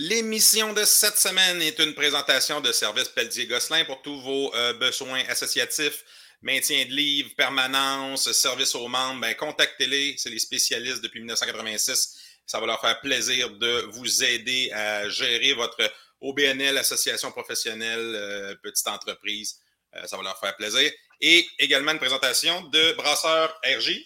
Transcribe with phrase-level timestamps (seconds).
[0.00, 5.24] L'émission de cette semaine est une présentation de Service Pelletier-Gosselin pour tous vos euh, besoins
[5.28, 6.04] associatifs,
[6.40, 9.22] maintien de livres, permanence, service aux membres.
[9.22, 12.16] Ben, contactez-les, c'est les spécialistes depuis 1986.
[12.46, 18.54] Ça va leur faire plaisir de vous aider à gérer votre OBNL, association professionnelle, euh,
[18.62, 19.58] petite entreprise.
[19.96, 20.92] Euh, ça va leur faire plaisir.
[21.20, 23.98] Et également une présentation de Brasseur RJ,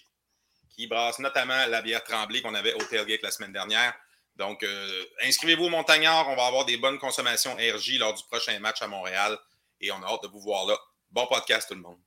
[0.75, 3.93] qui brasse notamment la bière tremblée qu'on avait au Tailgate la semaine dernière.
[4.35, 6.27] Donc, euh, inscrivez-vous au Montagnard.
[6.29, 9.37] On va avoir des bonnes consommations RJ lors du prochain match à Montréal.
[9.79, 10.77] Et on a hâte de vous voir là.
[11.11, 11.99] Bon podcast, tout le monde.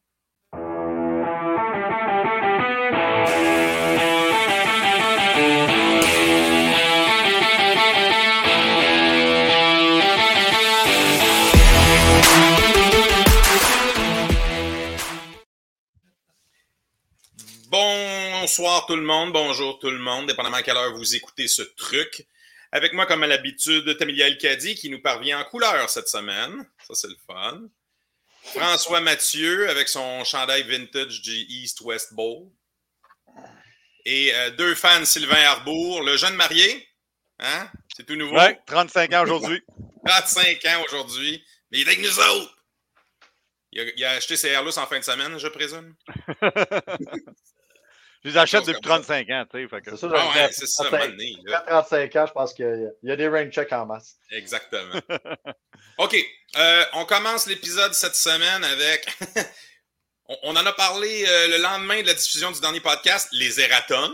[18.47, 21.63] Bonsoir tout le monde, bonjour tout le monde, dépendamment à quelle heure vous écoutez ce
[21.63, 22.29] truc.
[22.71, 26.65] Avec moi, comme à l'habitude, Tamilia El-Kadi qui nous parvient en couleur cette semaine.
[26.87, 27.63] Ça, c'est le fun.
[28.45, 32.49] François Mathieu avec son chandail vintage du East-West Bowl.
[34.05, 36.89] Et euh, deux fans, Sylvain Arbour, le jeune marié.
[37.41, 37.69] Hein?
[37.97, 38.39] C'est tout nouveau.
[38.39, 39.61] Oui, 35 ans aujourd'hui.
[40.07, 41.45] 35 ans aujourd'hui.
[41.73, 42.57] Mais il est avec nous autres.
[43.73, 45.97] Il a, acheté ses Airlus en fin de semaine, je présume?
[48.27, 49.81] Je les achète depuis 35 ans, tu sais.
[49.85, 53.49] C'est ça, ah ouais, c'est ça, 35 ans, je pense qu'il y a des rain
[53.51, 54.17] checks en masse.
[54.33, 55.01] Exactement.
[55.99, 56.17] OK.
[56.57, 59.07] Euh, on commence l'épisode cette semaine avec.
[60.43, 64.13] on, en a parlé euh, le lendemain de la diffusion du dernier podcast, les erratums.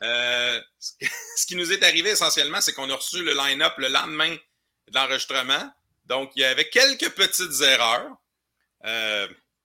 [0.00, 0.58] Euh,
[1.36, 4.94] ce qui nous est arrivé essentiellement, c'est qu'on a reçu le line-up le lendemain de
[4.94, 5.70] l'enregistrement.
[6.06, 8.08] Donc, il y avait quelques petites erreurs.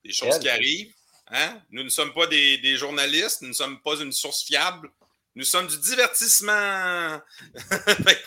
[0.03, 0.96] des choses qui arrivent.
[1.31, 1.61] Hein?
[1.71, 4.89] Nous ne sommes pas des, journalistes, nous ne sommes pas une source fiable.
[5.35, 7.21] Nous sommes du divertissement.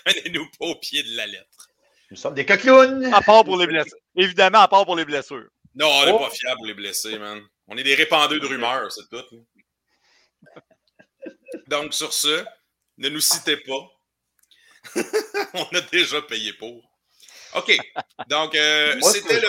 [0.04, 1.68] Prenez-nous pas au pied de la lettre.
[2.10, 3.12] Nous sommes des coquillounes.
[3.12, 3.98] À part pour les blessures.
[4.16, 5.48] Évidemment, à part pour les blessures.
[5.74, 6.18] Non, on n'est oh.
[6.18, 7.42] pas fiable pour les blessés, man.
[7.68, 9.46] On est des répandeux de rumeurs, c'est tout.
[11.68, 12.44] Donc, sur ce,
[12.98, 13.90] ne nous citez pas.
[15.54, 16.82] on a déjà payé pour.
[17.54, 17.78] OK.
[18.28, 19.48] Donc, euh, c'était le.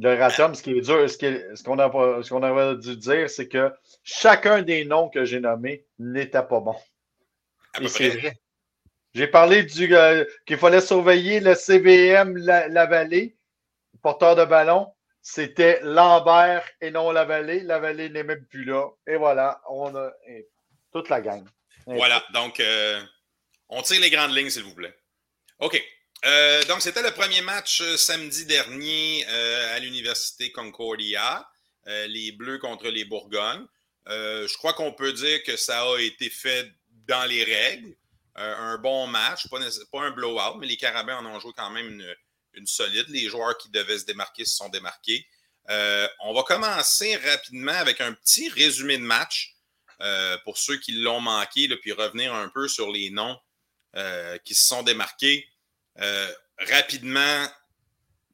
[0.00, 1.76] Le Ratum, ce qui est dur, ce qu'on
[2.22, 3.72] ce avait dû dire, c'est que
[4.04, 6.76] chacun des noms que j'ai nommés n'était pas bon.
[7.80, 8.38] Et c'est vrai.
[9.14, 13.36] J'ai parlé du euh, qu'il fallait surveiller le CBM la, vallée,
[14.00, 14.92] porteur de ballon.
[15.20, 17.60] C'était Lambert et non la vallée.
[17.60, 18.88] La vallée n'est même plus là.
[19.08, 20.12] Et voilà, on a
[20.92, 21.44] toute la gang.
[21.86, 23.00] Voilà, donc euh,
[23.68, 24.94] on tire les grandes lignes, s'il vous plaît.
[25.58, 25.82] OK.
[26.24, 31.48] Euh, donc, c'était le premier match euh, samedi dernier euh, à l'Université Concordia,
[32.06, 33.66] les Bleus contre les Bourgognes.
[34.06, 36.70] je crois qu'on peut dire que ça a été fait
[37.06, 37.96] dans les règles.
[38.34, 39.58] un bon match, pas,
[40.02, 42.04] un blowout, mais les Carabins en ont joué quand même
[42.52, 43.06] une, solide.
[43.08, 45.26] Les joueurs qui devaient se démarquer se sont démarqués.
[46.20, 49.54] on va commencer rapidement avec un petit résumé de match
[50.44, 53.40] pour ceux qui l'ont manqué, puis revenir un peu sur les noms
[54.44, 55.48] qui se sont démarqués.
[56.00, 57.46] Euh, rapidement,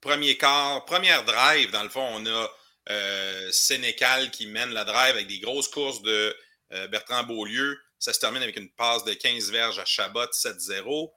[0.01, 2.51] premier quart, première drive, dans le fond, on a
[2.91, 6.37] euh, Sénécal qui mène la drive avec des grosses courses de
[6.73, 7.79] euh, Bertrand Beaulieu.
[7.99, 11.11] Ça se termine avec une passe de 15 verges à Chabot, 7-0.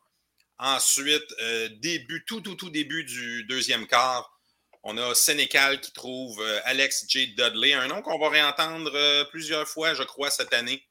[0.59, 1.35] Ensuite,
[1.81, 4.33] début, tout, tout, tout début du deuxième quart,
[4.81, 7.35] on a Sénécal qui trouve Alex J.
[7.35, 10.83] Dudley, un nom qu'on va réentendre plusieurs fois, je crois, cette année.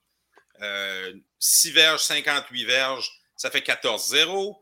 [1.40, 4.56] 6 verges, 58 verges, ça fait 14-0.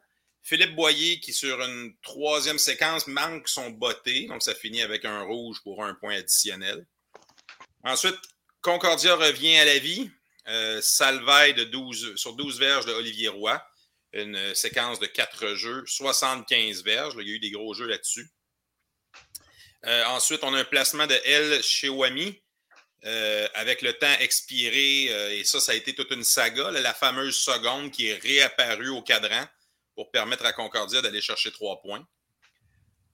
[0.44, 5.22] Philippe Boyer, qui sur une troisième séquence manque son botté, donc ça finit avec un
[5.22, 6.86] rouge pour un point additionnel.
[7.82, 8.18] Ensuite,
[8.60, 10.10] Concordia revient à la vie.
[10.46, 13.62] Euh, de 12, sur 12 verges de Olivier Roy.
[14.12, 17.14] Une séquence de 4 jeux, 75 verges.
[17.18, 18.28] il y a eu des gros jeux là-dessus.
[19.86, 22.38] Euh, ensuite, on a un placement de L chez Wami.
[23.06, 27.36] Euh, avec le temps expiré, et ça, ça a été toute une saga, la fameuse
[27.36, 29.44] seconde qui est réapparue au cadran
[29.94, 32.06] pour permettre à Concordia d'aller chercher trois points.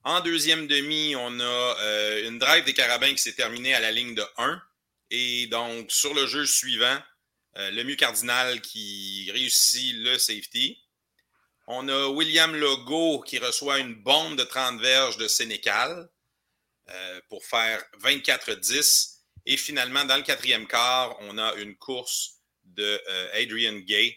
[0.02, 3.92] En deuxième demi, on a euh, une drive des Carabins qui s'est terminée à la
[3.92, 4.62] ligne de 1.
[5.10, 6.98] Et donc, sur le jeu suivant,
[7.58, 10.78] euh, le mieux cardinal qui réussit le safety.
[11.66, 16.08] On a William Legault qui reçoit une bombe de 30 verges de Sénécal
[16.88, 19.18] euh, pour faire 24-10.
[19.44, 23.00] Et finalement, dans le quatrième quart, on a une course de
[23.34, 24.16] Adrian Gay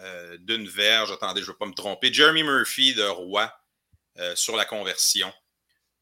[0.00, 1.10] euh, d'une verge.
[1.10, 2.12] Attendez, je ne vais pas me tromper.
[2.12, 3.52] Jeremy Murphy de Roy
[4.18, 5.32] euh, sur la conversion.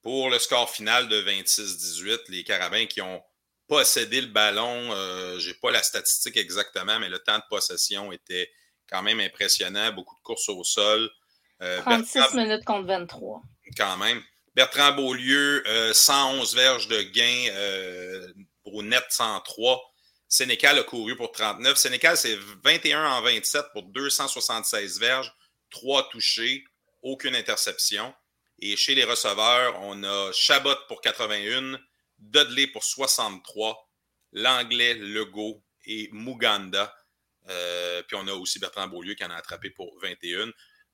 [0.03, 3.23] Pour le score final de 26-18, les Carabins qui ont
[3.67, 8.13] possédé le ballon, euh, je n'ai pas la statistique exactement, mais le temps de possession
[8.13, 8.51] était
[8.89, 9.93] quand même impressionnant.
[9.93, 11.11] Beaucoup de courses au sol.
[11.59, 13.43] 36 minutes contre 23.
[13.79, 14.23] Quand même.
[14.55, 19.81] Bertrand Beaulieu, 111 verges de gain pour net 103.
[20.29, 21.77] Sénécal a couru pour 39.
[21.77, 25.33] Sénécal, c'est 21 en 27 pour 276 verges,
[25.71, 26.65] 3 touchés,
[27.03, 28.13] aucune interception.
[28.59, 31.79] Et chez les receveurs, on a Chabot pour 81,
[32.19, 33.89] Dudley pour 63,
[34.33, 36.95] Langlais, Legault et Muganda.
[37.49, 40.51] Euh, puis on a aussi Bertrand Beaulieu qui en a attrapé pour 21.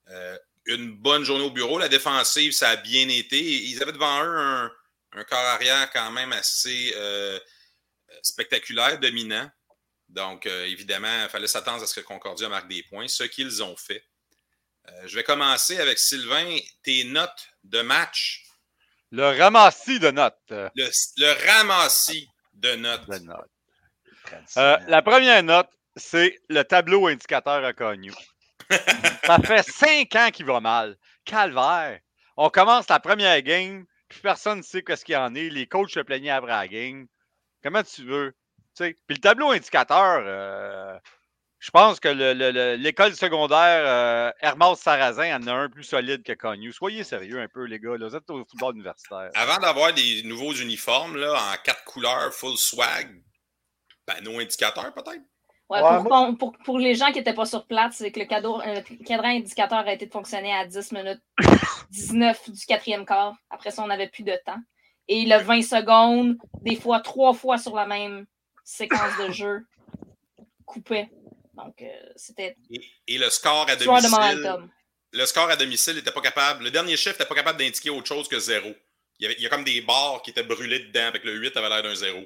[0.09, 1.79] Euh, une bonne journée au bureau.
[1.79, 3.41] La défensive, ça a bien été.
[3.41, 7.39] Ils avaient devant eux un, corps arrière quand même assez euh,
[8.23, 9.51] spectaculaire, dominant.
[10.09, 13.77] Donc, évidemment, il fallait s'attendre à ce que Concordia marque des points, ce qu'ils ont
[13.77, 14.05] fait.
[15.07, 16.59] je vais commencer avec Sylvain.
[16.83, 18.45] Tes notes de match.
[19.11, 20.39] Le ramassis de notes.
[20.51, 23.09] Le, ramassis de notes.
[24.57, 28.15] la première note, c'est le tableau indicateur à Cognou.
[29.27, 30.97] ça fait cinq ans qu'il va mal.
[31.25, 32.01] Calvaire.
[32.37, 35.51] On commence la première game, puis personne ne sait ce qu'il y en est.
[35.51, 37.07] Les coachs se plaignaient après la game.
[37.63, 38.35] Comment tu veux?
[38.77, 40.99] Puis le tableau indicateur, euh,
[41.59, 42.09] je pense que
[42.77, 46.73] l'école secondaire euh, Hermas Sarrazin en a un plus solide que Cognou.
[46.73, 47.97] Soyez sérieux un peu, les gars.
[47.97, 48.09] Là.
[48.09, 49.31] Vous êtes au football universitaire.
[49.35, 53.23] Avant d'avoir des nouveaux uniformes là, en quatre couleurs, full swag,
[54.23, 55.23] nos indicateurs peut-être?
[56.65, 59.79] pour, les gens qui n'étaient pas sur place, c'est que le, cadeau, euh, cadran indicateur
[59.79, 61.23] a été de fonctionner à 10 minutes
[61.91, 63.35] 19 du quatrième quart.
[63.51, 64.59] Après ça, on n'avait plus de temps.
[65.13, 68.25] Et le 20 secondes, des fois trois fois sur la même
[68.65, 69.67] séquence de jeu,
[70.65, 71.11] coupait.
[71.53, 71.87] Donc, euh,
[72.17, 72.57] c'était.
[73.07, 74.71] Et, le score à domicile.
[75.13, 76.65] le score à domicile n'était pas capable.
[76.65, 78.75] Le dernier chiffre n'était pas capable d'indiquer autre chose que zéro.
[79.19, 81.35] Il y, avait, il y a comme des barres qui étaient brûlées dedans avec le
[81.35, 82.25] 8 avait l'air d'un zéro.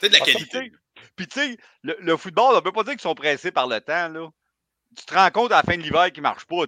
[0.00, 0.72] C'est de la ah, qualité.
[1.14, 3.80] Puis, tu sais, le, football, on ne peut pas dire qu'ils sont pressés par le
[3.80, 4.28] temps, là.
[4.96, 6.64] Tu te rends compte à la fin de l'hiver qu'il ne marche pas.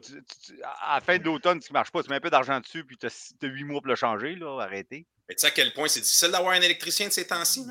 [0.81, 2.85] à la fin de l'automne, qu'il ne marche pas, tu mets un peu d'argent dessus,
[2.85, 5.07] puis tu as, huit mois pour le changer, là, arrêter.
[5.29, 7.67] Mais tu sais à quel point c'est difficile d'avoir un électricien de ces temps-ci,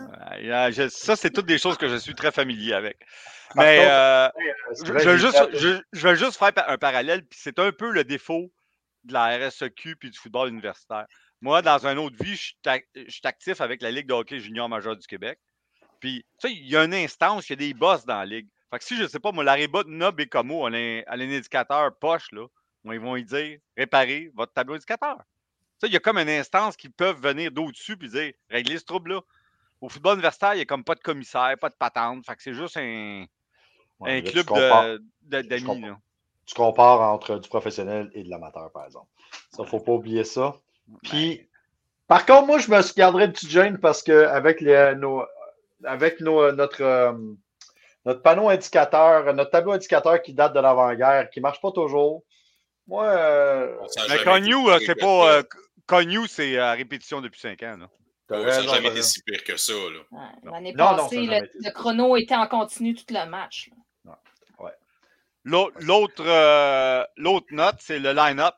[0.89, 2.97] Ça, c'est toutes des choses que je suis très familier avec.
[3.55, 4.29] Mais euh,
[4.83, 8.51] je, vais juste, je, juste, faire un parallèle, puis c'est un peu le défaut
[9.03, 11.05] de la RSEQ puis du football universitaire.
[11.41, 12.53] Moi, dans une autre vie, je
[13.07, 15.39] suis actif avec la Ligue de hockey junior majeur du Québec.
[15.99, 18.25] Puis, tu sais, il y a une instance, il y a des boss dans la
[18.25, 18.47] ligue.
[18.71, 21.19] Fait que si, je ne sais pas, moi, l'Areba Nob et Como, on a un,
[21.19, 22.47] indicateur poche, là,
[22.85, 25.17] ils vont lui dire réparez votre tableau indicateur.
[25.83, 29.21] Il y a comme une instance qui peuvent venir d'au-dessus et dire réglez ce trouble-là.
[29.81, 32.23] Au football universitaire, il n'y a comme pas de commissaire, pas de patente.
[32.25, 33.25] Fait que c'est juste un,
[34.01, 34.45] un club
[35.23, 35.87] d'amis.
[36.45, 39.07] Tu compares entre du professionnel et de l'amateur, par exemple.
[39.51, 40.55] Ça, il ne faut pas oublier ça.
[41.03, 41.47] Puis,
[42.07, 45.23] par contre, moi, je me garderais de petite gêne parce qu'avec nos,
[45.83, 47.13] avec euh, notre, euh,
[48.05, 52.23] notre panneau indicateur, notre tableau indicateur qui date de l'avant-guerre, qui ne marche pas toujours.
[52.87, 53.05] Moi.
[53.05, 53.77] Euh,
[54.09, 55.43] mais Cognou, c'est pas.
[55.85, 57.77] Cognou, c'est à répétition depuis 5 ans.
[58.29, 59.73] ça n'a jamais été si pire que ça.
[60.43, 63.69] L'année passée, le, chrono était en continu tout le match.
[65.43, 66.23] L'autre
[67.51, 68.55] note, c'est le line-up.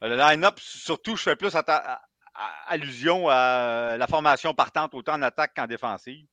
[0.00, 1.52] Le line-up, surtout, je fais plus
[2.66, 6.26] allusion à la formation partante autant en attaque qu'en défensive.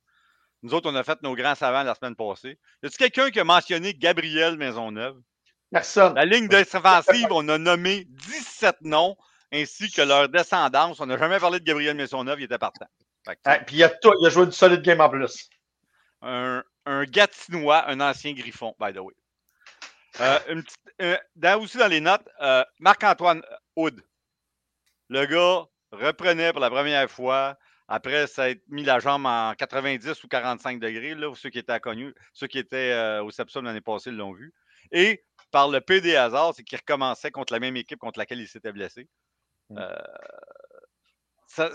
[0.62, 2.58] Nous autres, on a fait nos grands savants la semaine passée.
[2.82, 5.20] Y a-t-il quelqu'un qui a mentionné Gabriel Maisonneuve?
[5.70, 6.14] Personne.
[6.14, 9.16] La ligne défensive, on a nommé 17 noms
[9.52, 11.00] ainsi que leur descendance.
[11.00, 12.86] On n'a jamais parlé de Gabriel Maisonneuve, il était partant.
[13.44, 15.48] Ah, puis il a, il a, joué une solide game en plus.
[16.22, 19.14] Un, un Gatinois, un ancien Griffon, by the way.
[20.20, 20.62] Euh,
[21.00, 23.42] euh, dans, aussi dans les notes, euh, Marc-Antoine
[23.76, 24.02] Houd.
[25.08, 27.56] Le gars reprenait pour la première fois
[27.94, 31.78] après, ça a mis la jambe en 90 ou 45 degrés, là, ceux qui étaient
[31.78, 34.54] connus, ceux qui étaient euh, au Sepsum l'année passée l'ont vu.
[34.92, 38.40] Et par le P des hasards, c'est qu'il recommençait contre la même équipe contre laquelle
[38.40, 39.10] il s'était blessé.
[39.68, 39.76] Mmh.
[39.78, 41.68] Euh,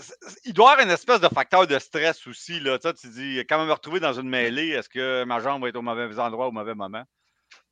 [0.44, 2.58] il doit y avoir une espèce de facteur de stress aussi.
[2.58, 2.80] Là.
[2.80, 5.68] Tu, tu dis, quand même me retrouver dans une mêlée, est-ce que ma jambe va
[5.68, 7.04] être au mauvais endroit au mauvais moment?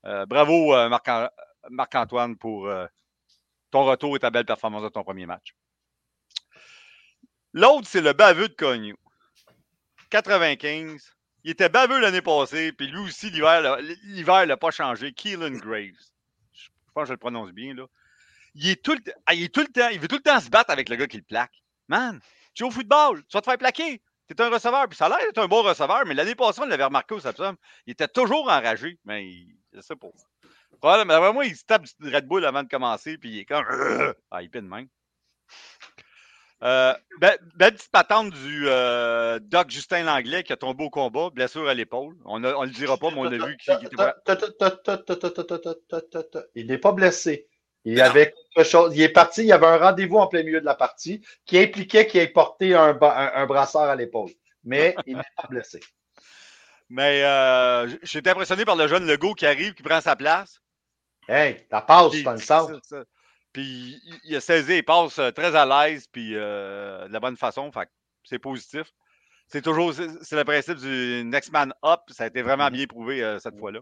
[0.04, 0.72] Euh, bravo,
[1.68, 2.72] Marc-Antoine, pour
[3.72, 5.56] ton retour et ta belle performance de ton premier match.
[7.56, 8.96] L'autre, c'est le baveux de Cognou.
[10.10, 11.14] 95.
[11.42, 15.14] Il était baveux l'année passée, puis lui aussi, l'hiver, l'hiver n'a pas changé.
[15.14, 15.94] Keelan Graves.
[16.52, 17.86] Je pense que je le prononce bien, là.
[18.56, 20.38] Il est, tout le, ah, il est tout le temps, il veut tout le temps
[20.38, 21.62] se battre avec le gars qui le plaque.
[21.88, 22.20] Man,
[22.52, 24.02] tu es au football, tu vas te faire plaquer.
[24.28, 26.60] Tu es un receveur, puis ça a l'air d'être un bon receveur, mais l'année passée,
[26.60, 27.56] on l'avait remarqué au Samsung.
[27.86, 30.08] Il était toujours enragé, mais il, je sais pas.
[30.78, 33.64] Probablement, vraiment, il se tape du Red Bull avant de commencer, puis il est comme.
[34.30, 34.88] Ah, il peine même.
[36.62, 41.68] Euh, belle, petite patente du euh, Doc Justin Langlais qui a tombé au combat, blessure
[41.68, 42.16] à l'épaule.
[42.24, 43.96] On ne le dira pas, mais on a vu qu'il était
[46.54, 47.48] Il n'est pas blessé.
[47.84, 50.60] Il, avait quelque chose, il est parti, il y avait un rendez-vous en plein milieu
[50.60, 54.30] de la partie qui impliquait qu'il ait porté un, un, brassard à l'épaule.
[54.64, 55.78] Mais il n'est pas blessé.
[56.88, 60.60] Mais euh, j'étais impressionné par le jeune Legault qui arrive, qui prend sa place.
[61.28, 62.80] Hey, la passe dans le centre.
[63.56, 67.38] Puis il a saisi, il passe euh, très à l'aise, puis euh, de la bonne
[67.38, 67.72] façon.
[67.72, 67.88] Fait
[68.22, 68.92] c'est positif.
[69.48, 72.00] C'est toujours c'est le principe du next man up.
[72.08, 72.72] Ça a été vraiment mm-hmm.
[72.72, 73.80] bien prouvé euh, cette fois-là.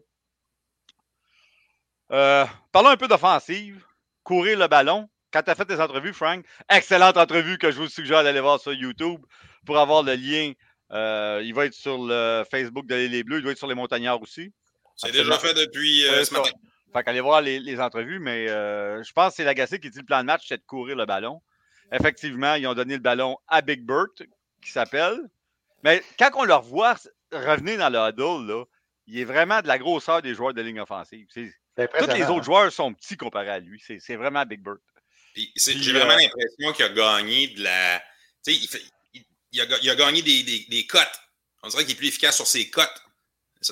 [2.70, 3.84] parlons un peu d'offensive.
[4.22, 5.08] Courir le ballon.
[5.32, 8.60] Quand tu as fait tes entrevues, Frank, excellente entrevue que je vous suggère d'aller voir
[8.60, 9.26] sur YouTube
[9.66, 10.52] pour avoir le lien.
[11.42, 14.22] il va être sur le Facebook de Les Bleus, il doit être sur les Montagnards
[14.22, 14.52] aussi.
[14.94, 16.50] C'est déjà fait depuis ce matin.
[16.94, 20.04] Fait qu'allez voir les, entrevues, mais euh, je pense que c'est Lagacé qui dit le
[20.04, 21.42] plan de match, c'est de courir le ballon.
[21.90, 24.22] Effectivement, ils ont donné le ballon à Big Burt,
[24.62, 25.18] qui s'appelle.
[25.82, 26.94] Mais quand on le revoit
[27.32, 28.64] revenir dans le huddle, là,
[29.08, 31.26] il est vraiment de la grosseur des joueurs de ligne offensive.
[31.34, 31.40] Tous
[31.76, 32.42] les autres hein.
[32.42, 33.82] joueurs sont petits comparés à lui.
[33.98, 34.78] C'est vraiment Big Burt.
[35.34, 38.02] J'ai vraiment euh, l'impression qu'il a gagné de la.
[38.46, 38.82] Il, fait,
[39.52, 41.20] il, a, il, a, gagné des, des, des cotes.
[41.64, 43.03] On dirait qu'il est plus efficace sur ses cotes.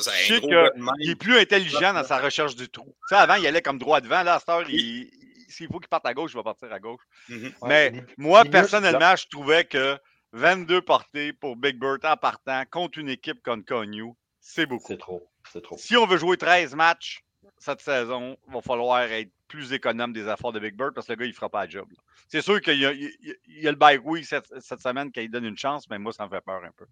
[0.01, 2.87] Ça, je sais qu'il est plus intelligent dans sa recherche du trou.
[3.09, 4.23] Tu sais, avant, il allait comme droit devant.
[4.23, 7.03] Là, à cette heure, s'il faut qu'il parte à gauche, il va partir à gauche.
[7.29, 7.53] Mm-hmm.
[7.67, 9.99] Mais moi, personnellement, je trouvais que
[10.33, 14.89] 22 portées pour Big Bird en partant contre une équipe comme Connu, c'est beaucoup.
[14.89, 15.29] C'est trop.
[15.63, 15.77] trop.
[15.77, 17.23] Si on veut jouer 13 matchs
[17.59, 21.13] cette saison, il va falloir être plus économe des efforts de Big Bird parce que
[21.13, 21.89] le gars, il ne fera pas le job.
[22.29, 25.89] C'est sûr qu'il y, a le bike oui cette, cette semaine qu'il donne une chance,
[25.91, 26.87] mais moi, ça me fait peur un peu.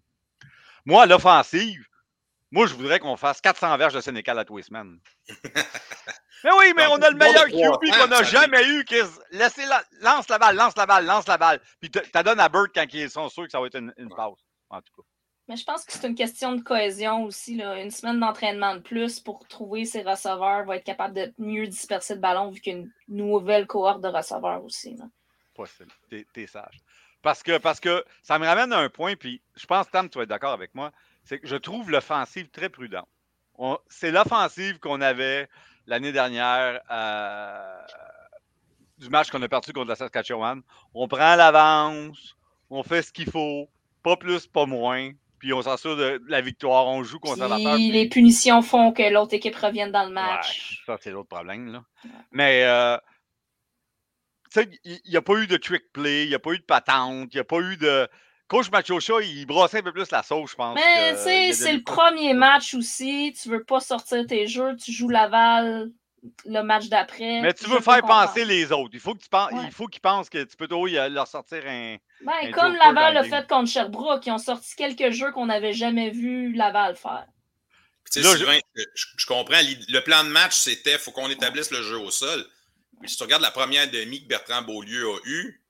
[0.85, 1.83] Moi, l'offensive,
[2.51, 4.99] moi, je voudrais qu'on fasse 400 verges de Sénécal à tous les semaines.
[6.43, 8.83] mais oui, mais on a le meilleur QB qu'on n'a jamais eu.
[8.83, 8.95] Qui
[9.31, 9.81] Laissez la...
[10.01, 11.61] Lance la balle, lance la balle, lance la balle.
[11.79, 14.43] Puis tu donnes à Burt quand ils sont sûrs que ça va être une, pause.
[14.69, 15.07] En tout cas.
[15.47, 17.55] Mais je pense que c'est une question de cohésion aussi.
[17.55, 17.81] Là.
[17.81, 22.15] Une semaine d'entraînement de plus pour trouver ses receveurs, va être capable de mieux disperser
[22.15, 24.95] le ballon vu qu'il y a une nouvelle cohorte de receveurs aussi.
[24.95, 25.05] Là.
[25.55, 25.91] Possible.
[26.09, 26.81] T'es sage.
[27.21, 30.17] Parce que, parce que ça me ramène à un point, puis je pense, Tam, tu
[30.17, 30.91] vas être d'accord avec moi
[31.23, 33.07] c'est que je trouve l'offensive très prudente.
[33.87, 35.47] C'est l'offensive qu'on avait
[35.85, 37.81] l'année dernière euh,
[38.97, 40.61] du match qu'on a perdu contre la Saskatchewan.
[40.93, 42.35] On prend l'avance,
[42.69, 43.69] on fait ce qu'il faut,
[44.01, 47.75] pas plus, pas moins, puis on s'assure de la victoire, on joue conservateur.
[47.75, 50.83] Puis les punitions font que l'autre équipe revienne dans le match.
[50.85, 51.71] ça, c'est l'autre problème.
[51.71, 51.83] Là.
[52.31, 52.97] Mais euh,
[54.83, 57.33] il n'y a pas eu de trick play, il n'y a pas eu de patente,
[57.33, 58.07] il n'y a pas eu de.
[58.51, 60.75] Coach Machocha, il brossait un peu plus la sauce, je pense.
[60.75, 63.33] Mais tu sais, c'est le premier match aussi.
[63.41, 65.89] Tu veux pas sortir tes jeux, tu joues Laval
[66.45, 67.39] le match d'après.
[67.39, 68.93] Mais tu veux faire penser les autres.
[68.93, 69.15] Il faut
[69.87, 71.95] qu'ils pensent que tu peux leur sortir un.
[72.25, 76.09] Ben, comme Laval l'a fait contre Sherbrooke, ils ont sorti quelques jeux qu'on n'avait jamais
[76.09, 77.27] vu Laval faire.
[78.17, 78.45] Là, je...
[79.15, 79.25] je...
[79.27, 79.61] comprends.
[79.87, 82.45] Le plan de match, c'était faut qu'on établisse le jeu au sol.
[82.99, 85.63] Mais si tu regardes la première demi que Bertrand Beaulieu a eue,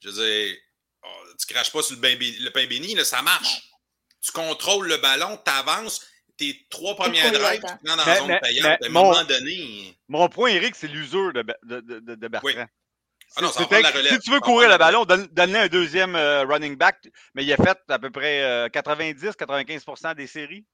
[0.00, 0.56] je veux dire,
[1.04, 1.08] Oh,
[1.38, 3.62] tu craches pas sur le, pain béni, ça marche.
[4.20, 6.06] Tu contrôles le ballon, tu avances,
[6.36, 8.82] tes trois premières drives, tu dans la zone payante.
[8.82, 9.96] à un moment donné.
[10.08, 12.66] Mon point, Eric, c'est l'usure de, de, de, de, Bertrand.
[13.36, 14.12] Ah non, ça la relève.
[14.12, 17.56] Si tu veux courir le ballon, donne-le un deuxième euh, running back, mais il a
[17.56, 20.64] fait à peu près 90-95% euh, des séries.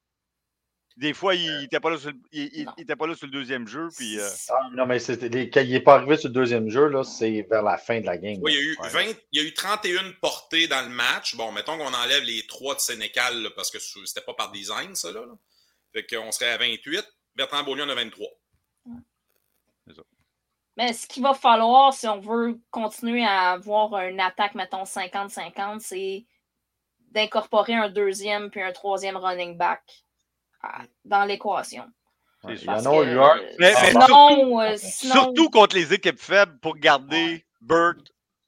[1.01, 2.67] Des fois, il n'était euh, pas, là sur, il,
[2.99, 3.89] pas là sur le deuxième jeu.
[3.97, 7.41] Puis, euh, ah, non, mais quand il n'est pas arrivé sur le deuxième jeu, c'est
[7.49, 8.37] vers la fin de la game.
[8.43, 8.77] Oui, il y, a eu
[9.07, 11.37] 20, il y a eu 31 portées dans le match.
[11.37, 15.11] Bon, mettons qu'on enlève les trois de Sénécal parce que c'était pas par design, ça.
[15.11, 15.23] Là,
[15.95, 17.03] Fait qu'on serait à 28.
[17.35, 18.29] Bertrand Beaulieu en a 23.
[20.77, 25.79] Mais ce qu'il va falloir, si on veut continuer à avoir une attaque, mettons 50-50,
[25.81, 26.27] c'est
[27.11, 30.05] d'incorporer un deuxième puis un troisième running back
[31.05, 31.85] dans l'équation.
[32.49, 33.41] Il y en a eu un.
[33.59, 38.01] Mais, surtout, euh, surtout, contre les équipes faibles pour garder Burt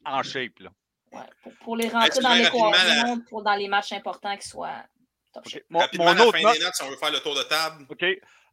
[0.04, 0.58] en shape.
[0.60, 0.70] Là.
[1.12, 4.82] Ouais, pour, les rentrer dans l'équation, pour dans les matchs importants qu'ils soient
[5.32, 5.62] top okay.
[5.68, 7.86] Mon, rapidement, mon autre fin des notes, si on veut faire le tour de table.
[7.90, 8.04] OK.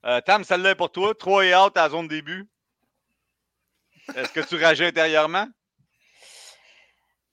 [0.05, 1.13] Euh, Tam, celle-là est pour toi.
[1.15, 2.49] 3 et out à la zone début.
[4.15, 5.47] Est-ce que tu réagis intérieurement?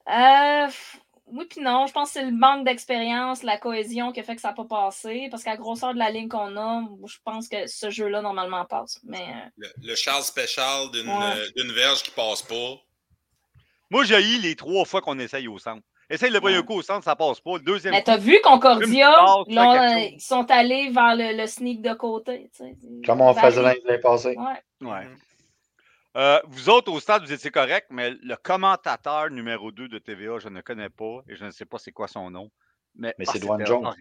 [0.07, 0.67] Euh,
[1.31, 1.87] oui, puis non.
[1.87, 4.53] Je pense que c'est le manque d'expérience, la cohésion qui a fait que ça n'a
[4.53, 5.27] pas passé.
[5.29, 8.65] Parce qu'à la grosseur de la ligne qu'on a, je pense que ce jeu-là, normalement,
[8.65, 8.99] passe.
[9.03, 9.21] Mais...
[9.61, 12.75] Euh, le, Charles Special euh, d'une verge qui passe pas.
[13.89, 15.83] Moi, j'ai eu les trois fois qu'on essaye au centre.
[16.09, 17.57] Essaye le premier coup au centre, ça passe pas.
[17.57, 19.13] Le deuxième Mais t'as vu Concordia,
[19.47, 22.49] ils sont allés vers le, sneak de côté.
[23.05, 24.35] Comme on faisait l'année passée.
[24.37, 24.87] Ouais.
[24.87, 25.07] ouais.
[26.17, 30.39] Euh, vous autres, au stade, vous étiez correct, mais le commentateur numéro 2 de TVA,
[30.39, 32.51] je ne connais pas et je ne sais pas c'est quoi son nom.
[32.95, 33.93] Mais, mais c'est ah, Dwayne Jones.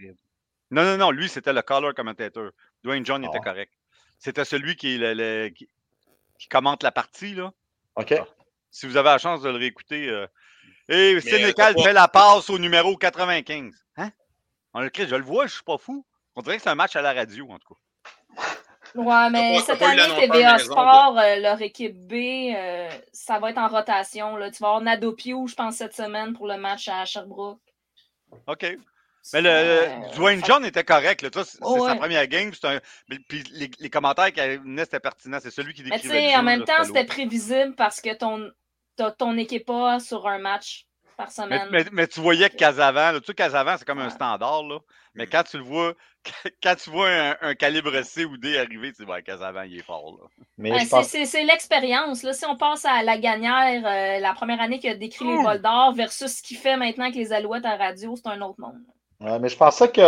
[0.71, 2.51] Non, non, non, lui, c'était le color commentator.
[2.83, 3.45] Dwayne Jones était ah.
[3.45, 3.73] correct.
[4.19, 4.99] C'était celui qui,
[6.39, 7.53] qui, commente la partie, là.
[7.97, 8.13] OK.
[8.13, 8.27] Ah.
[8.71, 10.09] Si vous avez la chance de le réécouter.
[10.09, 10.27] euh,
[10.89, 13.75] Et Sénécal pas- fait la passe au numéro 95.
[13.99, 14.11] Hein?
[14.73, 16.07] On le crie, je le vois, je suis pas fou.
[16.35, 17.81] On dirait que c'est un match à la radio, en tout cas.
[18.97, 23.59] Ouais, mais cette année, TVA de- Sport, euh, leur équipe B, euh, ça va être
[23.59, 24.37] en rotation.
[24.37, 24.51] Là.
[24.51, 27.61] Tu vas avoir Nado Pio, je pense, cette semaine pour le match à Sherbrooke.
[28.47, 28.77] OK.
[29.33, 31.23] Mais le, Euh, Dwayne John était correct.
[31.23, 31.31] Là.
[31.33, 32.53] C'est Oh, sa première game.
[32.63, 32.79] Un...
[33.29, 35.39] Puis les, les commentaires qui venaient, c'était pertinent.
[35.43, 38.51] C'est celui qui Mais tu décrivait sais, en même temps, c'était prévisible parce que ton,
[38.97, 40.87] t'as ton équipe A sur un match
[41.17, 41.69] par Mais, semaine.
[41.71, 44.79] mais- mais tu voyais que Casavant, là, tu sais, Casavant, c'est comme un standard, là.
[45.15, 45.29] Mais Mm.
[45.33, 45.95] quand tu le vois,
[46.63, 49.79] quand tu vois un, un calibre C ou D arriver, tu dis, ouais, Casavant, il
[49.79, 50.29] est fort, là.
[50.59, 52.23] Mais Ouais, je c'est- pense c'est c'est l'expérience.
[52.23, 52.33] là.
[52.33, 55.63] Si on passe à la gagnère, euh, la première année qui a décrit les vols
[55.63, 58.77] d'or versus ce qu'il fait maintenant avec les alouettes à radio, c'est un autre monde.
[59.21, 60.01] Ouais, mais je pensais que.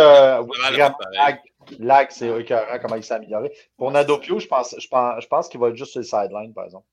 [1.15, 1.39] Lag,
[1.79, 3.51] Lag, c'est écœurant comment il s'est amélioré.
[3.77, 6.53] Pour Nadopio, je pense, je pense, je pense qu'il va être juste sur le sideline,
[6.53, 6.85] par exemple.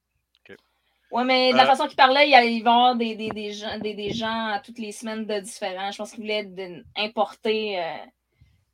[1.13, 2.97] Ouais, mais de la Euh, façon qu'il parlait, il, y a- il va y avoir
[2.97, 5.91] des, des, des gens, des, des gens à toutes les semaines de différents.
[5.93, 6.49] Je pense qu'il voulait
[6.97, 7.95] importer euh,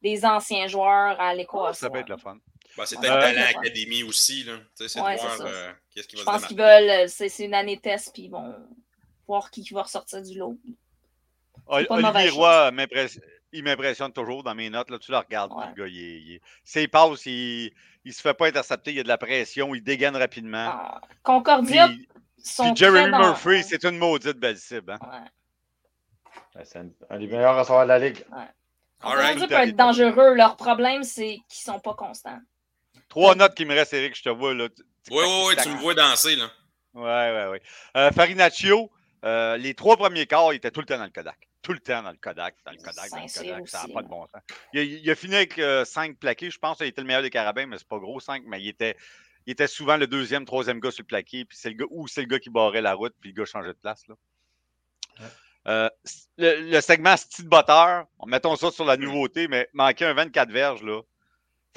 [0.03, 1.73] des anciens joueurs à l'équation.
[1.75, 2.39] Ça peut être le fun.
[2.77, 3.55] Ben, c'est peut-être Talent ouais.
[3.59, 4.45] Académie aussi.
[4.45, 4.57] Là.
[4.57, 5.45] Tu sais, C'est Ouais, de c'est voir ça.
[5.47, 8.23] euh, qu'est-ce qui va Je se pense qu'ils veulent, c'est c'est une année test, puis
[8.25, 8.55] ils vont
[9.27, 10.57] voir qui va ressortir du lot.
[11.67, 12.71] Olivier Roy
[13.53, 14.91] il m'impressionne toujours dans mes notes.
[14.91, 15.65] Là, tu le regardes, Ouais.
[15.77, 17.73] le gars, il, il est- S'il passe, il
[18.05, 20.69] ne se fait pas intercepter, il y a de la pression, il dégaine rapidement.
[20.71, 22.09] Ah, Concordia Puis,
[22.75, 24.93] Jeremy dans- Murphy, c'est une maudite belle cible.
[24.93, 24.99] hein.
[25.03, 25.19] Ouais.
[26.57, 28.25] Ouais, C'est un, un des meilleurs receveurs de la ligue.
[29.05, 29.35] All right.
[29.35, 30.35] Concordia peut être dangereux.
[30.35, 32.39] Leur problème, c'est qu'ils sont pas constants.
[33.09, 34.55] Trois notes qui me restent, Eric, je te vois.
[34.55, 34.69] Là.
[35.11, 36.37] Oui, oui, oui, tu me vois danser.
[36.37, 36.51] Là.
[36.95, 37.63] Ouais, ouais, ouais.
[37.97, 38.91] Euh, Farinaccio,
[39.25, 41.49] euh, les trois premiers quarts, il était tout le temps dans le Kodak.
[41.63, 43.69] Tout le temps dans le Kodak, dans le Kodak, dans le Kodak.
[43.69, 44.41] Ça n'a pas de bon sens.
[44.73, 46.79] Il, a- il a fini avec euh, cinq plaqués, je pense.
[46.81, 48.43] Il était le meilleur des carabins, mais c'est pas gros, cinq.
[48.47, 48.97] Mais il était,
[49.47, 51.45] il était souvent le deuxième, troisième gars sur le plaqué.
[51.45, 53.45] Puis c'est le gars, ou c'est le gars qui barrait la route, puis le gars
[53.45, 54.03] changeait de place.
[54.09, 54.15] Là.
[55.69, 55.89] Euh,
[56.39, 60.83] le, le segment style botteur, mettons ça sur la nouveauté, mais manquait un 24 verges.
[60.83, 61.01] Là.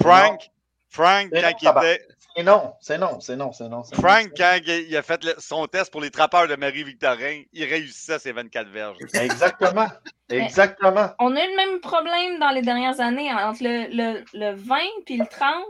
[0.02, 0.50] Frank,
[0.88, 2.06] Frank, quand non, il était.
[2.36, 3.82] C'est non, c'est non, c'est non, c'est non.
[3.94, 8.18] Frank, quand il a fait le- son test pour les trappeurs de Marie-Victorin, il réussissait
[8.18, 8.98] ses 24 verges.
[9.14, 9.88] Exactement.
[10.28, 11.10] Exactement.
[11.18, 14.54] On a eu le même problème dans les dernières années hein, entre le, le, le
[14.54, 14.76] 20
[15.08, 15.64] et le 30.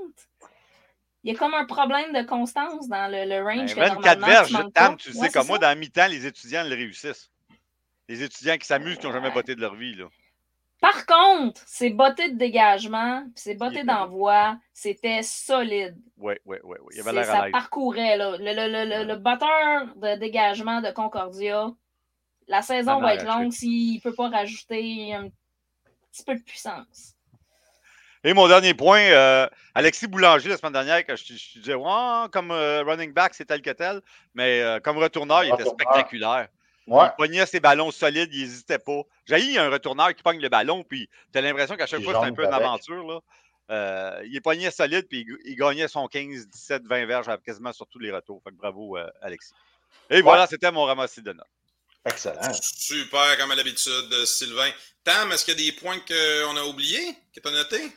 [1.25, 3.75] Il y a comme un problème de constance dans le, le range.
[3.75, 6.25] Ben, 24 normalement, verges, tu Tam, tu Ouais, sais, comme moi, dans la mi-temps, les
[6.27, 7.31] étudiants le réussissent.
[8.09, 9.95] Les étudiants qui s'amusent, qui n'ont jamais botté de leur vie.
[9.95, 10.05] Là.
[10.81, 15.97] Par contre, ces bottées de dégagement, puis ces Il bottées était d'envoi, c'était solide.
[16.19, 16.77] Oui, oui, oui.
[16.81, 16.93] Ouais.
[16.95, 17.53] Il avait l'air à ça l'aise.
[17.53, 18.17] parcourait.
[18.17, 18.37] Là.
[18.39, 21.69] Le, le, le, le, le botteur de dégagement de Concordia,
[22.47, 25.29] la saison va être longue s'il ne peut pas rajouter un
[26.13, 27.15] petit peu de puissance.
[28.23, 32.51] Et mon dernier point, euh, Alexis Boulanger, la semaine dernière, que je, disais, ouais, comme
[32.51, 34.01] euh, running back, c'est tel que tel,
[34.35, 36.49] mais euh, comme retourneur, il était spectaculaire.
[36.87, 37.07] Ouais.
[37.07, 39.03] Il pognait ses ballons solides, il n'hésitait pas.
[39.25, 42.21] J'ai un retourneur qui pogne le ballon, puis tu as l'impression qu'à chaque Il fois,
[42.21, 43.05] c'est un peu une aventure.
[43.07, 43.21] Là.
[43.71, 47.73] Euh, il est pogné solide, puis il, il gagnait son 15, 17, 20 verges quasiment
[47.73, 48.41] sur tous les retours.
[48.45, 49.53] Fait que bravo, euh, Alexis.
[50.11, 51.47] Et voilà, c'était mon ramassis de notes.
[52.05, 52.41] Excellent.
[52.53, 54.71] Super, comme à l'habitude, euh, Sylvain.
[55.03, 57.93] Tam, est-ce qu'il y a des points qu'on a oubliés, que tu as notés?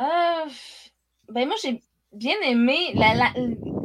[0.00, 0.50] Euh,
[1.28, 1.80] ben moi, j'ai
[2.12, 2.92] bien aimé.
[2.94, 3.32] La, la-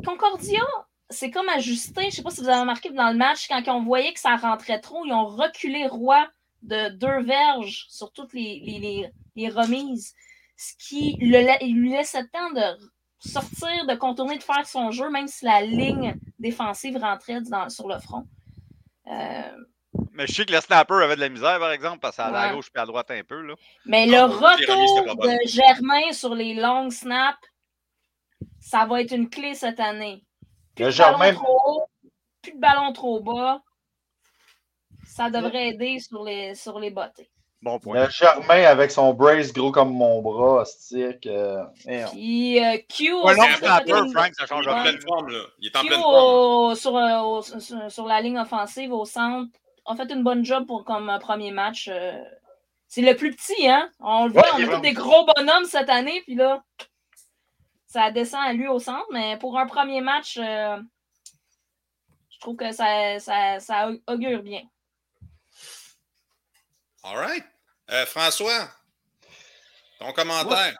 [0.04, 0.64] Concordia,
[1.10, 2.10] c'est comme ajusté.
[2.10, 4.36] Je sais pas si vous avez remarqué dans le match, quand on voyait que ça
[4.36, 6.28] rentrait trop, ils ont reculé Roi
[6.62, 10.14] de deux verges sur toutes les, les, les- les remises.
[10.58, 14.92] Ce qui le, la- lui laissait le temps de sortir, de contourner, de faire son
[14.92, 18.28] jeu, même si la ligne défensive rentrait dans- sur le front.
[19.08, 19.42] Euh,
[20.12, 22.48] Mais je sais que le snapper avait de la misère, par exemple, parce que à
[22.50, 22.54] Ouais.
[22.56, 23.42] gauche puis à droite un peu.
[23.42, 23.56] Là.
[23.86, 27.38] Mais Ah, le c'était retour de Germain sur les longs snaps,
[28.60, 30.24] ça va être une clé cette année.
[30.80, 31.84] Plus Le de ballon Germain- trop haut,
[32.42, 33.62] plus de ballon trop bas.
[35.06, 36.94] Ça devrait aider sur les, sur les.
[37.62, 38.06] Bon point.
[38.06, 41.58] Le Germain avec son brace gros comme mon bras, c'est que.
[41.86, 42.12] merde.
[42.12, 44.82] Puis euh, Q Un long a fait snapper, une- Frank, ça change Il est en
[44.84, 45.40] pleine forme, là.
[45.60, 46.16] Il est en Q pleine forme.
[46.72, 49.52] au- sur, euh, au- sur, sur la ligne offensive au centre
[49.86, 51.90] a fait une bonne job pour comme un premier match.
[51.92, 52.14] euh.
[52.88, 53.90] C'est le plus petit, hein?
[54.00, 56.64] On le voit, Ouais, on est a tous des gros bonhommes cette année, puis là,
[57.90, 60.78] ça descend à lui au centre, mais pour un premier match, euh,
[62.30, 64.62] je trouve que ça, ça, ça augure bien.
[67.04, 67.44] All right.
[67.92, 68.70] Euh, François,
[70.00, 70.78] ton commentaire.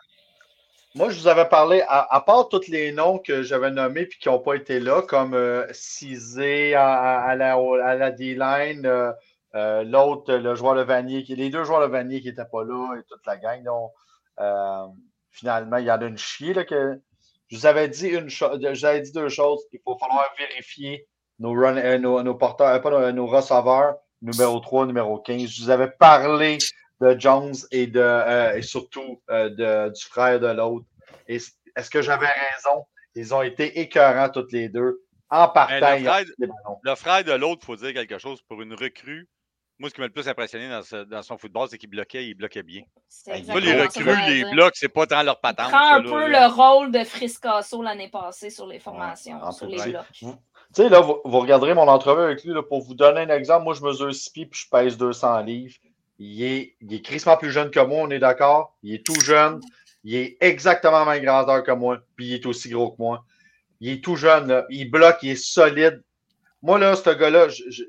[0.94, 4.08] Moi, je vous avais parlé, à, à part tous les noms que j'avais nommés et
[4.08, 8.86] qui n'ont pas été là, comme euh, Cizé à, à- à la, à la D-line,
[8.86, 9.12] euh,
[9.56, 12.62] euh, l'autre, le joueur de Vanier, qui, les deux joueurs de Vanier qui n'étaient pas
[12.64, 13.62] là et toute la gang.
[13.64, 13.92] Donc,
[14.40, 14.86] euh,
[15.30, 16.54] finalement, il y en a une chier.
[16.54, 17.00] Là, que,
[17.48, 19.60] je vous avais dit une chose, je vous avais dit deux choses.
[19.72, 21.06] Il faut falloir vérifier
[21.38, 25.48] nos, run, euh, nos, nos, porteurs, euh, pas nos, nos, receveurs, numéro 3, numéro 15.
[25.48, 26.58] Je vous avais parlé
[27.00, 30.86] de Jones et, de, euh, et surtout de, du frère de l'autre.
[31.26, 32.84] Est-ce que j'avais raison?
[33.14, 35.02] Ils ont été écœurants toutes les deux.
[35.30, 36.24] En partant, le frère,
[36.82, 39.28] le frère de l'autre, il faut dire quelque chose pour une recrue
[39.80, 40.68] moi, ce qui m'a le plus impressionné
[41.08, 42.82] dans, son football, c'est qu'il bloquait, il bloquait bien.
[43.48, 45.68] Moi, les recrues, les blocs, c'est pas tant leur patente.
[45.68, 49.82] Il prend un peu le rôle de Friscasso l'année passée sur les formations, sur les
[49.90, 50.04] blocs.
[50.12, 50.26] Tu
[50.74, 53.64] sais, là, vous, regarderez mon entrevue avec lui, là, pour vous donner un exemple.
[53.64, 55.74] Moi, je mesure 6 pieds puis je pèse 200 livres.
[56.18, 58.76] Il est, il est crissement plus jeune que moi, on est d'accord.
[58.82, 59.60] Il est tout jeune.
[60.04, 63.24] Il est exactement la même grandeur que moi, puis il est aussi gros que moi.
[63.80, 64.66] Il est tout jeune, là.
[64.68, 66.02] il bloque, il est solide.
[66.62, 67.82] Moi, là, ce gars-là, je,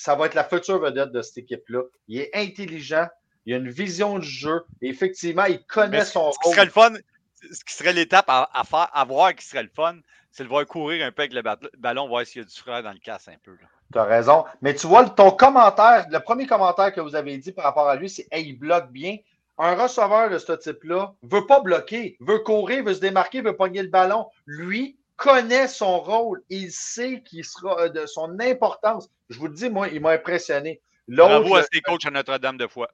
[0.00, 1.82] ça va être la future vedette de cette équipe-là.
[2.08, 3.06] Il est intelligent,
[3.44, 4.64] il a une vision du jeu.
[4.80, 6.94] Et effectivement, il connaît son ce Qui serait le fun,
[7.34, 9.96] ce qui serait l'étape à, faire, à voir qui serait le fun,
[10.32, 11.42] c'est de voir courir un peu avec le
[11.76, 13.52] ballon, voir s'il y a du frère dans le casse un peu.
[13.92, 14.46] Tu as raison.
[14.62, 17.96] Mais tu vois, ton commentaire, le premier commentaire que vous avez dit par rapport à
[17.96, 19.18] lui, c'est Hey, il bloque bien.
[19.58, 23.56] Un receveur de ce type-là ne veut pas bloquer, veut courir, veut se démarquer, veut
[23.56, 24.28] pogner le ballon.
[24.46, 26.42] Lui, connaît son rôle.
[26.48, 29.08] Il sait qu'il sera euh, de son importance.
[29.28, 30.80] Je vous le dis, moi, il m'a impressionné.
[31.06, 32.88] Bravo à ses coachs à Notre-Dame de foi.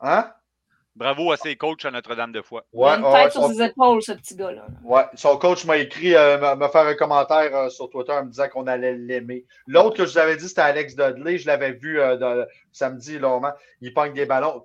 [0.00, 0.32] Hein?
[0.96, 2.64] Bravo à ses coachs à Notre-Dame de foi.
[2.72, 4.66] Ouais, il a une tête sur ses épaules, ce petit gars-là.
[4.82, 8.30] Ouais, son coach m'a écrit, euh, m'a fait un commentaire euh, sur Twitter en me
[8.30, 9.44] disant qu'on allait l'aimer.
[9.66, 11.38] L'autre que je vous avais dit, c'était Alex Dudley.
[11.38, 12.00] Je l'avais vu
[12.72, 13.52] samedi, longuement.
[13.82, 14.64] Il pogne des ballons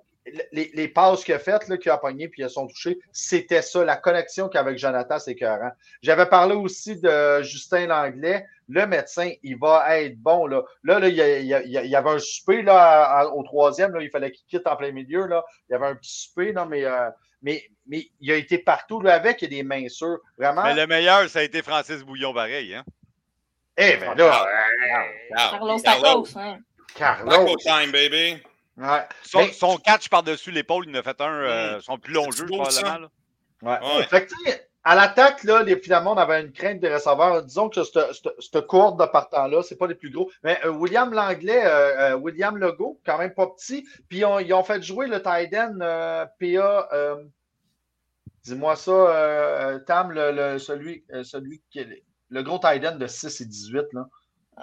[0.52, 3.84] les, les passes qu'il a faites, qu'il a pogné puis elles sont touchées, c'était ça,
[3.84, 5.70] la connexion qu'avec Jonathan, c'est écœurant.
[6.02, 8.46] J'avais parlé aussi de Justin Langlais.
[8.68, 10.46] Le médecin, il va être bon.
[10.46, 13.94] Là, là, là il, y y avait un souper là, au troisième.
[13.94, 15.26] Là, il fallait qu'il quitte en plein milieu.
[15.26, 15.44] Là.
[15.68, 17.10] Il y avait un petit souper, là, mais, euh,
[17.42, 19.00] mais, mais il a été partout.
[19.00, 20.18] Là, avec, il y a des mains sûres.
[20.36, 20.64] Vraiment.
[20.64, 22.74] Mais le meilleur, ça a été Francis Bouillon, pareil.
[22.74, 22.84] Hein?
[23.76, 24.46] Eh bien là.
[25.36, 26.26] Carlos Carlos.
[26.34, 26.58] Hein.
[26.94, 27.56] Carlos.
[27.58, 28.42] time, baby.
[29.52, 33.08] Son, catch par-dessus l'épaule, il en a fait un, euh, son plus long jeu, probablement.
[33.62, 33.78] Ouais.
[34.84, 37.42] à l'attaque, là, finalement, on avait une crainte des receveurs.
[37.42, 40.30] Disons que cette courte de partant-là, c'est pas les plus gros.
[40.44, 43.86] Mais euh, William Langlais, euh, William Legault, quand même pas petit.
[44.08, 47.16] Puis ils ont fait jouer le Tiden PA.
[48.44, 53.84] Dis-moi ça, Tam, le, celui, celui qui est le gros Tiden de 6 et 18.
[53.92, 54.06] Là.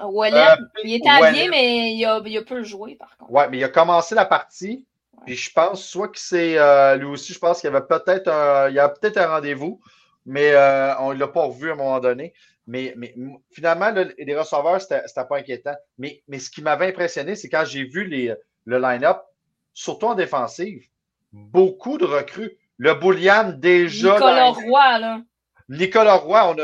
[0.02, 3.32] Euh, Wallet, euh, il était habillé, mais il a, il a peu joué, par contre.
[3.32, 4.86] Oui, mais il a commencé la partie.
[5.26, 8.28] Puis je pense soit que c'est euh, lui aussi, je pense qu'il y avait peut-être
[8.28, 9.80] un, il y a peut-être un rendez-vous,
[10.26, 10.56] mais
[11.00, 12.34] on ne l'a pas revu à un moment donné.
[12.66, 13.14] Mais, mais
[13.52, 15.76] finalement, les receveurs, c'était pas inquiétant.
[15.98, 18.34] Mais, mais ce qui m'avait impressionné, c'est quand j'ai vu les,
[18.66, 19.20] le line-up,
[19.74, 20.88] surtout en défensive,
[21.32, 22.58] beaucoup de recrues.
[22.78, 24.14] Le Boulian déjà.
[24.14, 25.22] Nicolas Roy, là.
[25.74, 26.56] Nicolas Roy,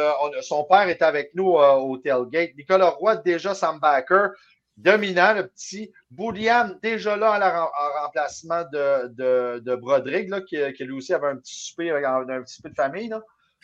[0.42, 2.56] son père est avec nous euh, au tailgate.
[2.56, 4.30] Nicolas Roy, déjà Sam Backer,
[4.78, 5.92] dominant, le petit.
[6.12, 11.92] Boulian, déjà là en, remplacement de, de, Broderick, qui, lui aussi avait un petit souper,
[11.92, 13.12] un, petit peu de famille.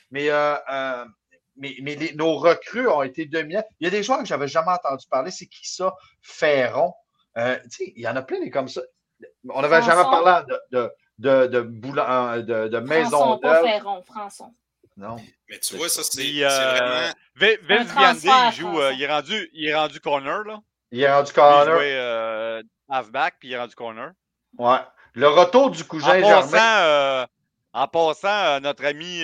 [0.09, 1.05] Mais, euh, euh,
[1.57, 3.63] mais, nos recrues ont été dominants.
[3.79, 5.29] Il y a des joueurs que je n'avais jamais entendu parler.
[5.29, 5.93] C'est qui ça?
[6.23, 6.91] Ferron.
[7.35, 8.81] il y en a plein des comme ça.
[9.49, 14.51] On n'avait jamais parlé de, de, de, de, de, maison Pas Ferron, Françon.
[14.97, 15.17] Non.
[15.49, 16.47] Mais tu vois, ça, c'est euh,
[17.35, 17.57] vraiment.
[17.63, 18.79] Vince Viandé, il joue.
[18.79, 20.59] Euh, il, est rendu, il est rendu corner, là.
[20.91, 21.67] Il est rendu corner.
[21.67, 24.11] Il jouait euh, halfback, puis il est rendu corner.
[24.57, 24.79] Ouais.
[25.13, 27.27] Le retour du cousin Germain.
[27.73, 29.21] en passant, notre ami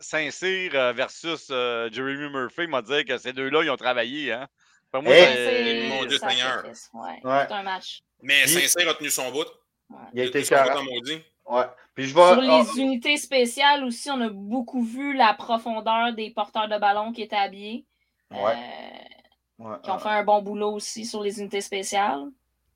[0.00, 4.32] Saint-Cyr versus Jeremy Murphy m'a dit que ces deux-là, ils ont travaillé.
[4.32, 4.46] Hein.
[4.92, 6.62] moi, c'est mon Dieu Seigneur.
[6.92, 8.02] Ouais, C'est un match.
[8.22, 9.46] Mais Saint-Cyr a tenu son bout.
[10.12, 10.44] Il a été
[10.82, 11.22] maudit.
[11.46, 11.64] Ouais.
[11.94, 16.68] Puis je Sur les unités spéciales aussi, on a beaucoup vu la profondeur des porteurs
[16.68, 17.84] de ballon qui étaient habillés.
[18.30, 18.56] Ouais.
[19.60, 22.24] Euh, qui ont fait un bon boulot aussi sur les unités spéciales.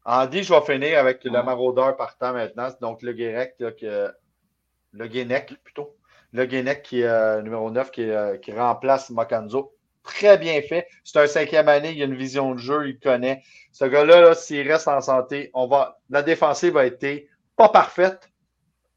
[0.05, 2.69] Andy, je vais finir avec le maraudeur partant maintenant.
[2.81, 5.97] Donc le Guérec, le Guénec plutôt.
[6.33, 9.75] Le Guénec qui est euh, numéro 9 qui, euh, qui remplace Macanzo.
[10.03, 10.87] Très bien fait.
[11.05, 13.43] C'est un cinquième année, il a une vision de jeu, il connaît.
[13.73, 15.99] Ce gars-là, -là, s'il reste en santé, on va.
[16.09, 18.28] La défensive a été pas parfaite,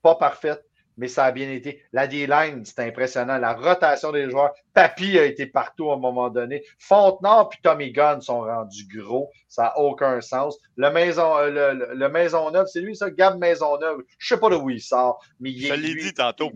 [0.02, 0.64] pas parfaite,
[0.98, 1.82] mais ça a bien été.
[1.94, 3.38] La D-line, c'est impressionnant.
[3.38, 4.54] La rotation des joueurs.
[4.74, 6.64] Papy a été partout à un moment donné.
[6.80, 9.32] Fontenard puis Tommy Gunn sont rendus gros.
[9.48, 10.58] Ça n'a aucun sens.
[10.76, 14.04] Le Maison, euh, le, Maisonneuve, c'est lui, ça, Gab Maisonneuve.
[14.18, 16.52] Je ne sais pas d'où il sort, mais il Je l'ai dit tantôt.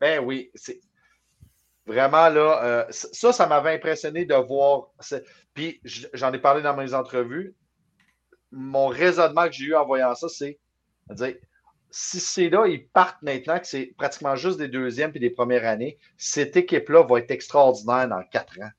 [0.00, 0.80] Ben oui, c'est.
[1.86, 4.88] Vraiment, là, euh, ça, ça m'avait impressionné de voir.
[5.54, 7.54] Puis, j'en ai parlé dans mes entrevues.
[8.50, 10.58] Mon raisonnement que j'ai eu en voyant ça, c'est
[11.10, 11.36] dire
[11.90, 15.64] si c'est là, ils partent maintenant, que c'est pratiquement juste des deuxièmes et des premières
[15.64, 18.70] années, cette équipe-là va être extraordinaire dans quatre ans.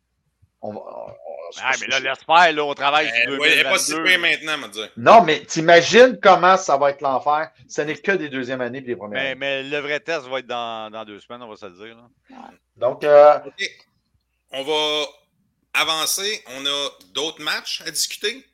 [1.61, 4.89] Ah, mais là, laisse faire, là, on travaille sur euh, pas si maintenant, me dire.
[4.97, 7.51] Non, mais t'imagines comment ça va être l'enfer?
[7.69, 9.39] Ce n'est que des deuxièmes années et des premières mais, années.
[9.39, 11.95] Mais le vrai test va être dans, dans deux semaines, on va se le dire.
[11.95, 12.09] Là.
[12.75, 13.39] Donc, euh...
[14.51, 15.05] on va
[15.73, 16.43] avancer.
[16.57, 18.45] On a d'autres matchs à discuter?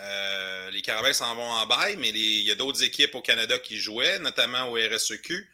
[0.00, 3.58] Euh, les Caravelles s'en vont en bail, mais il y a d'autres équipes au Canada
[3.58, 5.48] qui jouaient, notamment au RSEQ.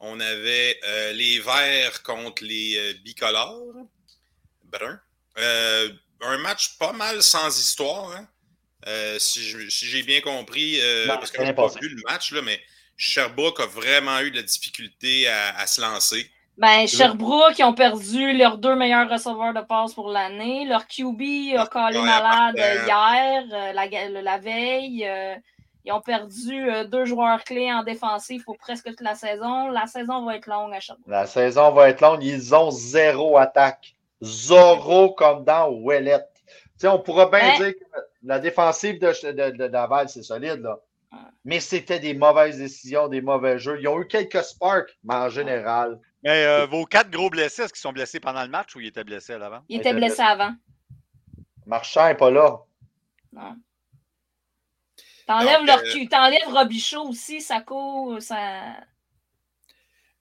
[0.00, 3.74] On avait euh, les Verts contre les euh, bicolores,
[4.64, 5.00] bruns.
[5.38, 8.28] Euh, un match pas mal sans histoire, hein.
[9.18, 12.60] si j'ai bien compris, non, parce que je n'ai pas vu le match, là, mais
[12.96, 16.28] Sherbrooke a vraiment eu de la difficulté à, à se lancer.
[16.58, 20.66] Ben, Sherbrooke, ils ont perdu leurs deux meilleurs receveurs de passe pour l'année.
[20.66, 25.06] Leur QB a collé malade hier, euh, la, la, veille.
[25.06, 25.36] Euh,
[25.84, 29.68] ils ont perdu euh, deux joueurs clés en défensif pour presque toute la saison.
[29.68, 31.06] La saison va être longue à Sherbrooke.
[31.06, 32.24] La saison va être longue.
[32.24, 33.94] Ils ont zéro attaque.
[34.20, 36.24] Zéro comme dans Ouellet.
[36.82, 40.80] on pourra bien dire que la défensive de, de, de Laval, c'est solide, là.
[41.44, 43.78] Mais c'était des mauvaises décisions, des mauvais jeux.
[43.80, 47.72] Ils ont eu quelques sparks, mais en général, mais euh, vos quatre gros blessés, est-ce
[47.72, 49.62] qu'ils sont blessés pendant le match ou ils étaient blessés à l'avant?
[49.68, 50.54] Ils étaient blessés avant.
[51.66, 52.58] Marchand n'est pas là.
[53.32, 53.56] Non.
[55.26, 55.78] T'enlèves, leur...
[55.80, 56.06] euh...
[56.10, 58.36] T'enlèves Robichaud aussi, ça court, ça.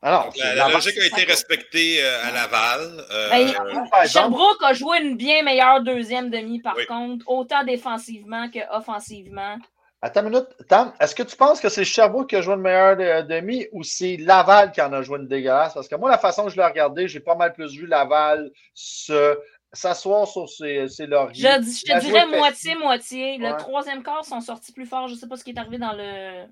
[0.01, 3.05] Alors, la, la logique a été respectée euh, à Laval.
[3.10, 6.86] Euh, ben, Sherbrooke a joué une bien meilleure deuxième demi, par oui.
[6.86, 9.57] contre, autant défensivement qu'offensivement.
[10.01, 10.47] Attends une minute.
[10.69, 13.65] Tam, est-ce que tu penses que c'est Sherbrooke qui a joué une meilleure euh, demi
[13.71, 15.73] ou c'est Laval qui en a joué une dégueulasse?
[15.73, 18.51] Parce que moi, la façon que je l'ai regardé, j'ai pas mal plus vu Laval
[18.75, 19.38] se
[19.73, 21.41] s'asseoir sur ses, ses lauriers.
[21.41, 23.38] Je, je te dirais moitié-moitié.
[23.38, 23.57] Le ouais.
[23.57, 25.07] troisième quart sont sortis plus fort.
[25.07, 26.45] Je ne sais pas ce qui est arrivé dans le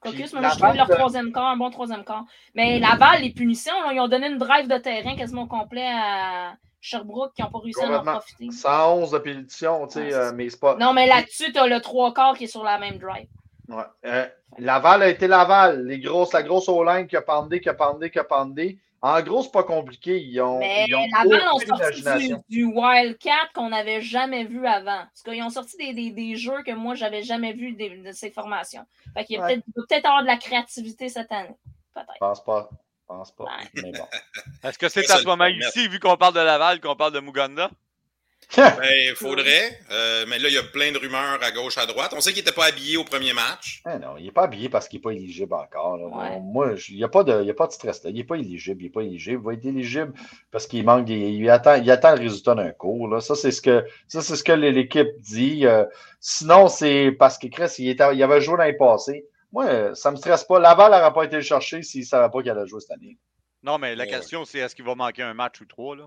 [0.00, 2.24] caucus, mais moi, je trouve leur troisième quart, un bon troisième quart.
[2.54, 6.52] Mais Laval, les punitions, là, ils ont donné une drive de terrain quasiment complet à
[6.80, 8.50] Sherbrooke qui n'ont pas réussi à en profiter.
[8.50, 10.76] 111 de pétition, tu sais, euh, mais c'est pas.
[10.76, 13.28] Non, mais là-dessus, tu as le trois quarts qui est sur la même drive.
[13.68, 13.82] Ouais.
[14.06, 14.26] Euh,
[14.58, 15.86] Laval a été Laval.
[15.86, 18.78] Les grosses, la grosse O-line qui a pendé, qui a pendé, qui a pendé.
[19.00, 20.20] En gros, c'est pas compliqué.
[20.20, 24.66] Ils ont, mais ils ont Laval ont sorti du, du, Wildcat qu'on n'avait jamais vu
[24.66, 25.04] avant.
[25.04, 28.12] Parce qu'ils ont sorti des, des, des, jeux que moi, j'avais jamais vu de, de
[28.12, 28.84] ces formations.
[29.14, 29.56] Fait qu'il y a ouais.
[29.76, 31.56] peut-être peut avoir de la créativité cette année.
[31.94, 32.12] Peut-être.
[32.14, 32.70] Je pense pas.
[33.08, 33.46] Je pense pas.
[33.74, 34.06] Mais bon.
[34.68, 37.20] Est-ce que c'est à ce moment ici, vu qu'on parle de Laval, qu'on parle de
[37.20, 37.70] Muganda?
[38.56, 38.72] ben,
[39.06, 39.78] il faudrait.
[39.90, 42.14] Euh, mais là, il y a plein de rumeurs à gauche, à droite.
[42.16, 43.82] On sait qu'il n'était pas habillé au premier match.
[43.84, 46.00] Ah non, il n'est pas habillé parce qu'il n'est pas éligible encore.
[46.00, 46.40] Ouais.
[46.40, 48.02] Moi, il n'y a, pas de, a pas de stress.
[48.04, 48.10] Là.
[48.10, 48.80] Il n'est pas éligible.
[48.80, 49.40] Il n'est pas éligible.
[49.42, 50.14] Il va être éligible
[50.50, 53.08] parce qu'il manque des, il, attend, il attend le résultat d'un cours.
[53.08, 53.20] Là.
[53.20, 55.66] Ça, c'est ce que, ça, c'est ce que l'équipe dit.
[55.66, 55.84] Euh,
[56.20, 59.26] sinon, c'est parce que Chris, il, était, il avait joué l'année passée.
[59.52, 60.58] Moi, ça ne me stresse pas.
[60.58, 63.18] Laval n'aurait pas été le chercher s'il ne savait pas qu'il allait jouer cette année.
[63.62, 65.96] Non, mais la question, c'est est-ce qu'il va manquer un match ou trois?
[65.96, 66.06] Là?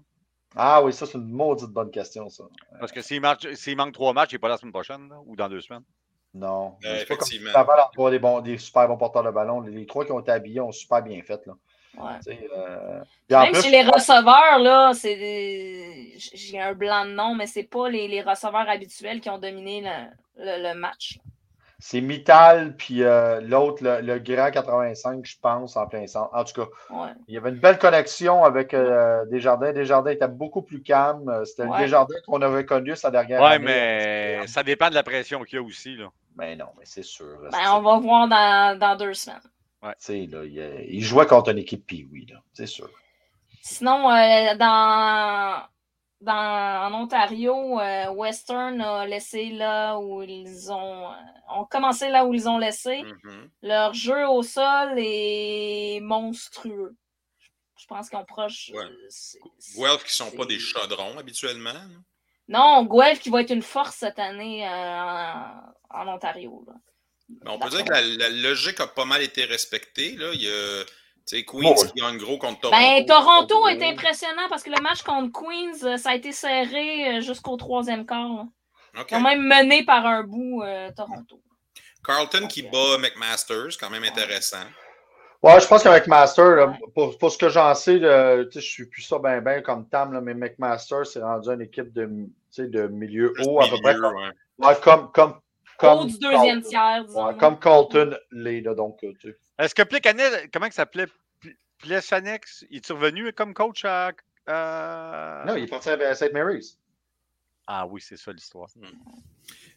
[0.56, 2.43] Ah oui, ça, c'est une maudite bonne question, ça.
[2.80, 5.49] Parce que s'il, manque trois matchs, il n'est pas la semaine prochaine là, ou dans
[5.49, 5.84] deux semaines.
[6.34, 6.77] Non.
[6.86, 9.62] Euh, c'est pas comme si Laval a des, bons, des super bons porteurs de ballon.
[9.62, 11.45] Les, les trois qui ont été habillés ont super bien fait.
[11.45, 11.54] Là.
[11.97, 12.38] Ouais.
[12.51, 13.01] Euh...
[13.30, 16.13] Même plus, chez les receveurs, là, c'est des...
[16.17, 19.82] j'ai un blanc de nom, mais c'est pas les, les, receveurs habituels qui ont dominé
[19.82, 21.19] le, le, le match.
[21.84, 26.30] C'est Mittal, puis euh, l'autre, le, le, grand 85, je pense, en plein centre.
[26.32, 27.10] En tout cas, ouais.
[27.28, 29.74] il y avait une belle connexion avec euh, Desjardins.
[29.74, 31.44] Desjardins était beaucoup plus calme.
[31.44, 31.80] C'était ouais.
[31.80, 33.58] le Desjardins qu'on avait connu sa dernière ouais, année.
[33.58, 35.96] Oui, mais ça dépend de la pression qu'il y a aussi.
[35.96, 36.10] Là.
[36.38, 37.41] Mais non, mais c'est sûr.
[37.41, 39.41] Là, ben, on va voir dans, dans deux semaines.
[39.82, 39.96] Ouais.
[40.28, 42.91] Là, il, il, jouait contre une équipe Pee-Wee, c'est sûr.
[43.63, 45.63] Sinon, euh, dans
[46.22, 51.16] dans, en Ontario, euh, Western a laissé là où ils ont, euh,
[51.56, 53.02] ont commencé là où ils ont laissé.
[53.04, 53.50] Mm -hmm.
[53.64, 56.96] Leur jeu au sol est monstrueux.
[57.78, 58.72] Je pense qu'on proche.
[58.74, 58.86] Ouais.
[59.76, 61.84] Guelph qui ne sont pas des chaudrons habituellement.
[62.48, 64.72] Non, Guelph qui va être une force cette année euh,
[65.90, 66.54] en, en, Ontario.
[66.68, 66.76] Là.
[67.54, 70.12] on peut dire que la, la, logique a pas mal été respectée.
[70.22, 70.28] Là.
[70.34, 70.84] Il y a
[71.32, 71.86] c'est Queens oh.
[71.86, 72.78] qui gagne gros contre Toronto.
[72.78, 77.56] Ben, Toronto est impressionnant parce que le match contre Queens, ça a été serré jusqu'au
[77.56, 78.48] troisième quart.
[79.00, 79.15] Okay.
[79.15, 81.39] Ont même mené par un bout euh, Toronto.
[82.06, 84.65] Carlton qui bat McMasters, quand même intéressant.
[85.41, 88.86] Ouais, je pense qu'avec Master, là, pour, pour, ce que j'en sais, là, je suis
[88.88, 92.88] plus ça bien ben comme Tam, là, mais McMaster s'est rendu une équipe de, de
[92.88, 93.96] milieu Juste haut, à peu près.
[93.96, 94.67] Comme, ouais.
[94.67, 95.39] ouais, comme, comme,
[95.78, 97.26] comme, Haut du deuxième tiers, disons.
[97.26, 99.38] ouais, comme Colton l'est, donc, sais.
[99.58, 101.08] Est-ce que Plekanel, comment il s'appelait?
[101.82, 104.12] Plechanex, il est revenu comme coach à.
[104.48, 105.44] à...
[105.48, 106.34] Non, il est parti à St.
[106.34, 106.78] Mary's.
[107.67, 108.67] Ah oui, c'est ça l'histoire.
[108.76, 108.86] Hmm.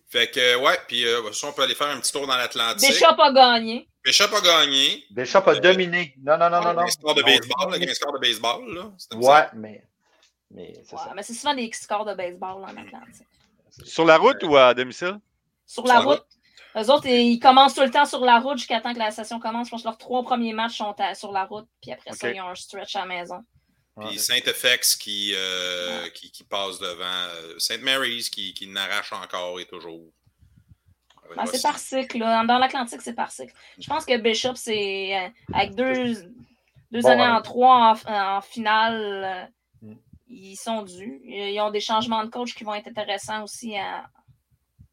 [0.08, 2.88] Fait que, ouais, puis euh, on peut aller faire un petit tour dans l'Atlantique.
[2.88, 3.88] Bishop a gagné.
[4.04, 5.04] Bishop a gagné.
[5.10, 6.14] Bishop a Euh, dominé.
[6.22, 6.74] Non, non, non, non.
[6.74, 6.80] non.
[6.82, 8.92] Un score de baseball, non, là, un score de baseball, là.
[9.16, 9.84] Ouais, mais
[10.50, 11.12] Mais c'est Ouais, ça.
[11.16, 13.26] mais c'est souvent des scores de baseball en Atlantique.
[13.84, 15.18] Sur la route ou à domicile?
[15.66, 16.26] Sur la Sur la route.
[16.76, 19.38] Eux autres, ils commencent tout le temps sur la route jusqu'à temps que la session
[19.38, 19.68] commence.
[19.68, 21.66] Je pense que leurs trois premiers matchs sont à- sur la route.
[21.80, 23.44] Puis après ça, ils ont un stretch à la maison.
[24.00, 27.04] Puis Saint-FX qui, euh, qui, qui passe devant.
[27.04, 30.10] euh, Saint Mary's qui, qui n'arrache encore et toujours.
[31.36, 32.18] Ben, c'est par cycle.
[32.18, 32.44] là.
[32.44, 33.54] Dans l'Atlantique, c'est par cycle.
[33.78, 36.14] Je pense que Bishop, c'est euh, avec deux,
[36.90, 37.28] deux Bon, années ouais.
[37.28, 39.46] en trois en, en finale, euh,
[39.82, 39.94] Mm.
[40.28, 41.20] ils sont dus.
[41.24, 44.06] Ils ont des changements de coach qui vont être intéressants aussi à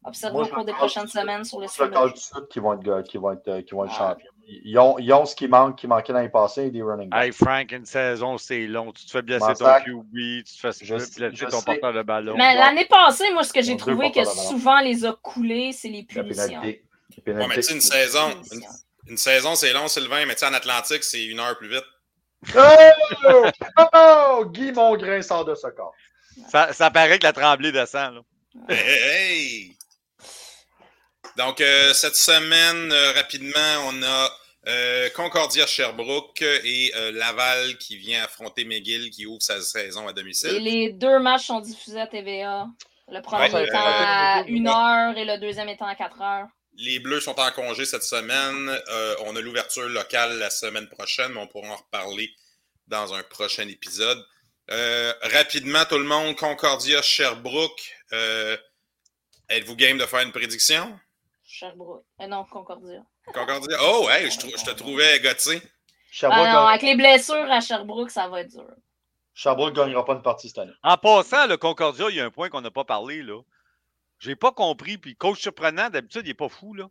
[0.04, 1.70] observer Moi, au cours des prochaines semaines sur le de
[2.16, 4.26] suite qui vont être, qui vont être, qui vont être champions.
[4.64, 7.24] Ils ont, ils ont ce qui manque, qui manquait l'année passée, des running backs.
[7.24, 8.92] Hey Frank, une saison, c'est long.
[8.92, 9.64] Tu te fais blesser ton.
[9.84, 11.64] QB, tu te fais Je- blesser ton sais.
[11.64, 12.34] porteur de ballon.
[12.36, 16.06] Mais l'année passée, moi, ce que j'ai trouvé que souvent les a coulés, c'est les
[16.14, 16.46] La punitions.
[16.48, 16.84] pénalité.
[17.10, 17.48] La Ouais, pénalité.
[17.48, 18.30] mais tu sais, une saison,
[19.08, 21.84] une, saison, c'est long, Sylvain, mais tu sais, en Atlantique, c'est une heure plus vite.
[22.56, 23.44] Oh!
[23.94, 24.44] Oh!
[24.46, 25.94] Guy Mongrain sort de ce corps.
[26.48, 28.14] Ça, ça paraît que la tremblée descend.
[28.14, 28.20] Là.
[28.68, 28.98] Hey, hey,
[29.68, 29.76] hey!
[31.36, 34.30] Donc, euh, cette semaine, euh, rapidement, on a
[34.68, 40.10] euh, Concordia Sherbrooke et euh, Laval qui vient affronter McGill qui ouvre sa saison à
[40.10, 40.50] Et domicile.
[40.62, 42.66] les deux matchs sont diffusés à TVA.
[43.08, 46.46] Le premier Ouais, étant euh, à 1 heure et le deuxième étant à 4 heures.
[46.78, 48.70] Les Bleus sont en congé cette semaine.
[48.88, 52.30] Euh, on a l'ouverture locale la semaine prochaine, mais on pourra en reparler
[52.86, 54.22] dans un prochain épisode.
[54.70, 57.82] Euh, rapidement, tout le monde, Concordia Sherbrooke.
[58.12, 58.56] Euh,
[59.48, 60.98] Êtes-vous game de faire une prédiction?
[61.52, 62.04] Sherbrooke.
[62.20, 63.04] Euh, non, Concordia.
[63.26, 63.76] Concordia.
[63.82, 65.60] Oh, hey, je, te trouvais gâté.
[66.10, 68.66] Sherbrooke, Ah non, avec les blessures à Sherbrooke, ça va être dur.
[69.34, 70.72] Sherbrooke ne gagnera pas une partie cette année.
[70.82, 73.22] En passant, le Concordia, il y a un point qu'on n'a pas parlé.
[73.22, 73.40] là.
[74.18, 74.96] J'ai pas compris.
[74.98, 76.72] Puis coach surprenant, d'habitude, il n'est pas fou.
[76.74, 76.88] Là.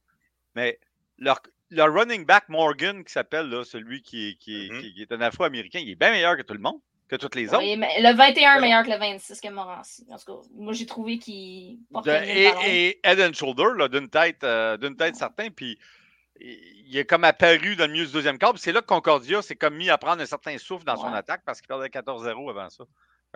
[0.56, 0.80] Mais
[1.18, 4.82] leur, leur running back Morgan, qui s'appelle là, celui qui est, qui, est, Mhm.
[4.82, 6.80] qui- qui est un afro-américain, il est bien meilleur que tout le monde,
[7.12, 7.60] que tous les autres.
[7.60, 10.08] Oui, mais le 21 est meilleur que le 26 que Morancy.
[10.10, 14.10] En tout cas, moi, j'ai trouvé qu'il portait le et, et head and shoulder, d'une
[14.10, 15.50] tête, euh, d'une tête certain.
[15.50, 15.78] Puis
[16.40, 18.54] il est comme apparu dans le milieu du deuxième quart.
[18.56, 21.42] C'est là que Concordia s'est comme mis à prendre un certain souffle dans son attaque
[21.46, 22.86] parce qu'il perdait 14-0 avant ça.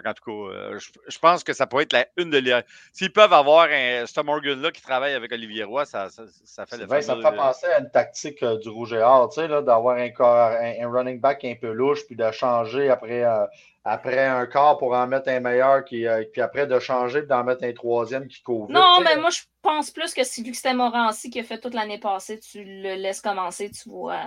[0.06, 2.60] En tout cas, euh, je, je pense que ça pourrait être la, une de les.
[2.92, 6.76] S'ils peuvent avoir un, ce Morgan-là qui travaille avec Olivier Roy, ça, ça, ça fait
[6.78, 9.42] le Sylvain, ça me fait penser à une tactique euh, du Rouge et Or, tu
[9.42, 12.90] sais, là, d'avoir un, corps- un, un running back un peu louche, puis de changer
[12.90, 13.46] après, euh,
[13.84, 17.30] après un quart pour en mettre un meilleur, qui, euh, puis après de changer, puis
[17.30, 18.70] d'en mettre un troisième qui couvre.
[18.70, 19.16] Non, tu sais.
[19.16, 21.74] mais moi, je pense plus que si, vu que c'était Morancy qui a fait toute
[21.74, 24.22] l'année passée, tu le laisses commencer, tu vois.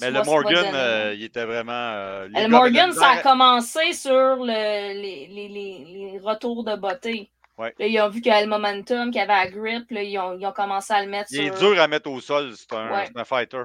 [0.00, 1.72] Mais le Morgan, euh, il était vraiment.
[1.72, 7.30] euh, le Morgan, ça a commencé sur le- les, les- les- les retours de beauté.
[7.58, 7.74] Ouais.
[7.78, 9.90] Là, ils ont vu qu'il y avait le momentum, qu'il y avait la grip.
[9.90, 11.70] Là, ils, ont, ils ont commencé à le mettre Il est sur.
[11.72, 13.04] dur à mettre au sol, c'est un, Ouais.
[13.06, 13.62] c'est un fighter.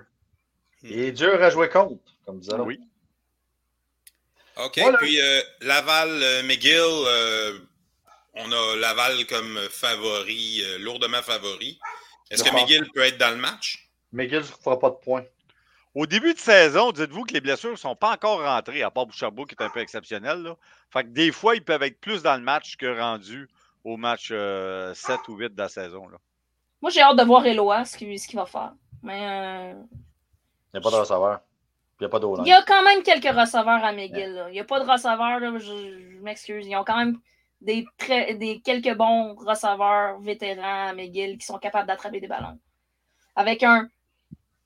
[0.83, 2.67] Il est dur à jouer contre, comme disait l'autre.
[2.67, 2.79] Oui.
[4.57, 4.79] OK.
[4.79, 4.97] Voilà.
[4.97, 7.59] Puis euh, Laval, euh, McGill, euh,
[8.35, 11.79] on a Laval comme favori, euh, lourdement favori.
[12.29, 12.53] Est-ce que.
[12.53, 13.89] McGill peut être dans le match?
[14.13, 15.23] McGill ne fera pas de points.
[15.93, 19.06] Au début de saison, dites-vous que les blessures ne sont pas encore rentrées, à part
[19.06, 20.41] Bouchabou qui est un peu exceptionnel.
[20.41, 20.56] Là.
[20.89, 23.49] Fait que des fois, ils peuvent être plus dans le match que rendus
[23.84, 26.08] au match euh, 7 ou 8 de la saison.
[26.08, 26.17] Là.
[26.82, 28.73] Moi, j'ai hâte de voir Eloa, ce qu'il va faire.
[29.04, 29.73] Mais euh,
[30.73, 31.41] Il n'y a pas de receveur.
[31.99, 34.34] Il n'y a pas d'eau il y a quand même quelques receveurs à McGill.
[34.34, 34.49] là.
[34.49, 36.65] Il n'y a pas de receveurs, là, je, je m'excuse.
[36.65, 37.19] Ils ont quand même
[37.60, 42.58] des, très, des quelques bons receveurs vétérans à McGill qui sont capables d'attraper des ballons.
[43.36, 43.88] Avec un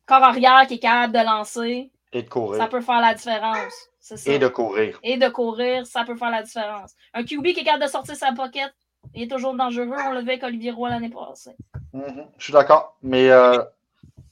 [0.06, 2.62] corps arrière qui est capable de lancer, Et de courir.
[2.62, 3.74] ça peut faire la différence.
[4.00, 4.16] Ça.
[4.32, 5.00] Et de courir.
[5.02, 6.94] Et de courir, ça peut faire la différence.
[7.14, 8.72] Un QB qui est capable de sortir sa pocket,
[9.16, 9.96] il est toujours dangereux.
[10.08, 11.56] On l'a vu avec Olivier Roy l'année passée.
[11.94, 12.96] Mhm, Je suis d'accord.
[13.02, 13.64] Mais euh,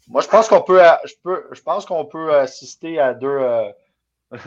[0.07, 3.71] moi, je pense qu'on peut, je peux, je pense qu'on peut assister à deux, euh,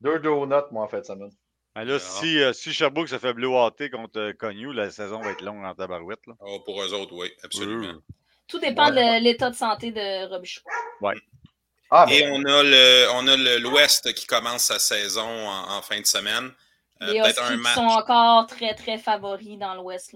[0.00, 1.30] deux donuts, moi, en fait, semaine.
[1.76, 5.32] Mais là, si, euh, si Sherbrooke se fait bleuwater contre euh, Cognou, la saison va
[5.32, 6.24] être longue en tabarouette.
[6.26, 6.34] Là.
[6.40, 7.88] Oh, pour eux autres, oui, absolument.
[7.88, 8.00] Euh,
[8.48, 9.18] Tout dépend Ouais.
[9.20, 10.60] de l'état de santé de Robichaud.
[11.90, 15.76] Ah, Et mais on a le, on a le- l'Ouest qui commence sa saison en,
[15.76, 16.50] en fin de semaine.
[17.02, 17.74] Euh, Les un match.
[17.74, 20.14] sont encore très, très favoris dans l'Ouest.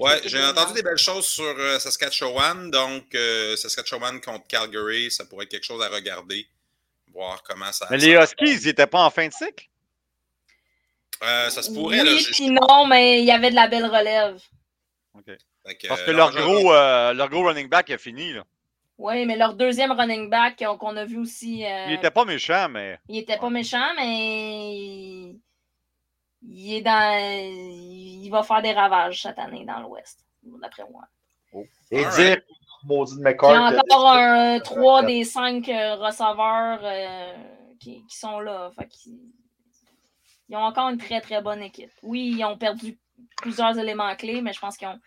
[0.00, 2.70] Ouais, j'ai entendu des belles choses sur euh, Saskatchewan.
[2.70, 6.46] Donc, euh, Saskatchewan contre Calgary, ça pourrait être quelque chose à regarder.
[7.12, 7.86] Voir comment ça.
[7.90, 9.66] Mais les Huskies, ils n'étaient pas en fin de cycle?
[11.22, 11.98] Euh, ça se pourrait.
[12.04, 14.40] là, Oui, je- puis non, mais il y avait de la belle relève.
[15.26, 18.32] Fait Parce que euh, leur, gros, euh, leur gros running back a fini.
[18.32, 18.44] Là.
[19.00, 22.68] Oui, mais leur deuxième running back qu'on a vu aussi, euh, Il n'était pas méchant,
[22.68, 24.72] mais il était pas méchant, mais
[26.42, 26.74] il...
[26.74, 27.18] est dans.
[28.22, 31.04] Il va faire des ravages cette année dans l'Ouest, d'après moi.
[31.90, 32.40] et All dire,
[32.84, 37.32] maudit de Il y a encore un, trois des cinq euh, receveurs euh,
[37.78, 38.70] qui, qui sont là.
[38.78, 38.88] Fait
[40.48, 41.90] Ils ont encore une très, très bonne équipe.
[42.02, 42.98] Oui, ils ont perdu
[43.38, 45.00] plusieurs éléments clés, mais je pense qu'ils ont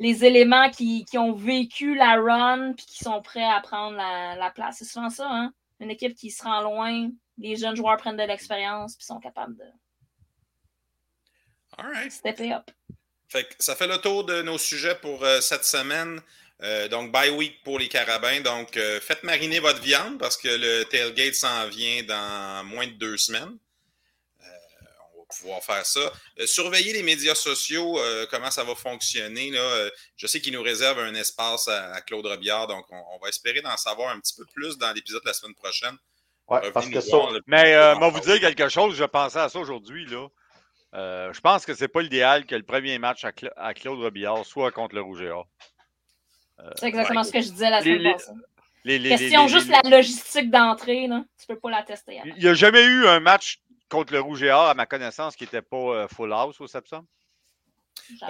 [0.00, 4.78] les éléments qui, ont vécu la run puis qui sont prêts à prendre la, place.
[4.78, 5.52] C'est souvent ça, hein?
[5.78, 9.56] Une équipe qui se rend loin, les jeunes joueurs prennent de l'expérience puis sont capables
[9.56, 9.64] de
[11.78, 12.10] All right.
[12.10, 12.70] stepper up.
[13.28, 16.20] Fait ça fait le tour de nos sujets pour euh, cette semaine.
[16.62, 18.40] Euh, donc, bye week pour les carabins.
[18.40, 22.92] Donc, euh, faites mariner votre viande parce que le tailgate s'en vient dans moins de
[22.92, 23.56] deux semaines.
[25.40, 26.12] Pouvoir faire ça.
[26.46, 27.98] surveillez les médias sociaux,
[28.30, 29.50] comment ça va fonctionner.
[29.50, 29.90] Là.
[30.16, 33.76] je sais qu'il nous réserve un espace à, Claude Robillard, donc on, va espérer d'en
[33.76, 35.96] savoir un petit peu plus dans l'épisode de la semaine prochaine.
[36.48, 37.16] Ouais, parce que ça...
[37.46, 40.06] Mais moi, vous dire quelque chose, je pensais à ça aujourd'hui.
[40.06, 40.28] là.
[40.92, 44.94] je pense que c'est pas l'idéal que le premier match à, Claude Robillard soit contre
[44.94, 45.46] le Rouge et Or.
[46.76, 48.32] C'est exactement ce que je disais la semaine passée.
[48.84, 52.20] Question juste la logistique d'entrée, tu peux pas la tester.
[52.24, 53.60] Il n'y a jamais eu un match
[53.90, 56.66] contre le Rouge et Or, à ma connaissance, qui n'était pas euh, full house au
[56.66, 57.06] Septembre.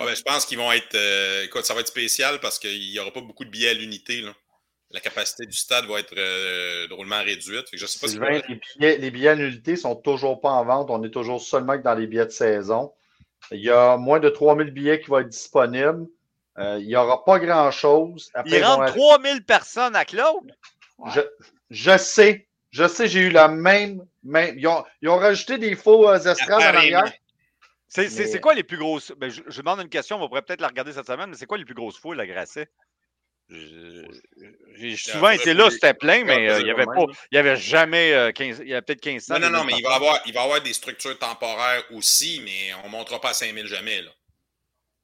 [0.00, 0.94] Ouais, je pense qu'ils vont être.
[0.94, 3.74] Euh, écoute, ça va être spécial parce qu'il n'y aura pas beaucoup de billets à
[3.74, 4.22] l'unité.
[4.90, 7.66] La capacité du stade va être euh, drôlement réduite.
[7.72, 10.64] je sais pas si les, billets, les billets à l'unité ne sont toujours pas en
[10.64, 10.90] vente.
[10.90, 12.92] On est toujours seulement dans les billets de saison.
[13.52, 16.06] Il y a moins de 3000 billets qui vont être disponibles.
[16.58, 18.30] Euh, il n'y aura pas grand-chose.
[18.46, 20.54] Il rentre 3000 personnes à Claude?
[21.70, 22.48] Je, sais.
[22.70, 24.04] Je sais, j'ai eu la même.
[24.22, 24.58] même...
[24.58, 27.12] Ils, ont, rajouté des faux euh, estrades en arrière.
[27.88, 29.12] C'est quoi les plus grosses.
[29.16, 31.58] Ben, je, demande une question, on pourrait peut-être la regarder cette semaine, mais c'est quoi
[31.58, 32.68] les plus grosses foules à Grasset?
[33.48, 37.04] J'ai souvent été là, c'était plein, mais euh, il n'y avait pas.
[37.32, 38.60] Il y avait jamais 15.
[38.62, 40.44] Il y avait peut-être 15 Non, non, non, mais il va, avoir, il va y
[40.44, 44.02] avoir des structures temporaires aussi, mais on ne montera pas à 5000 jamais.
[44.02, 44.10] Là.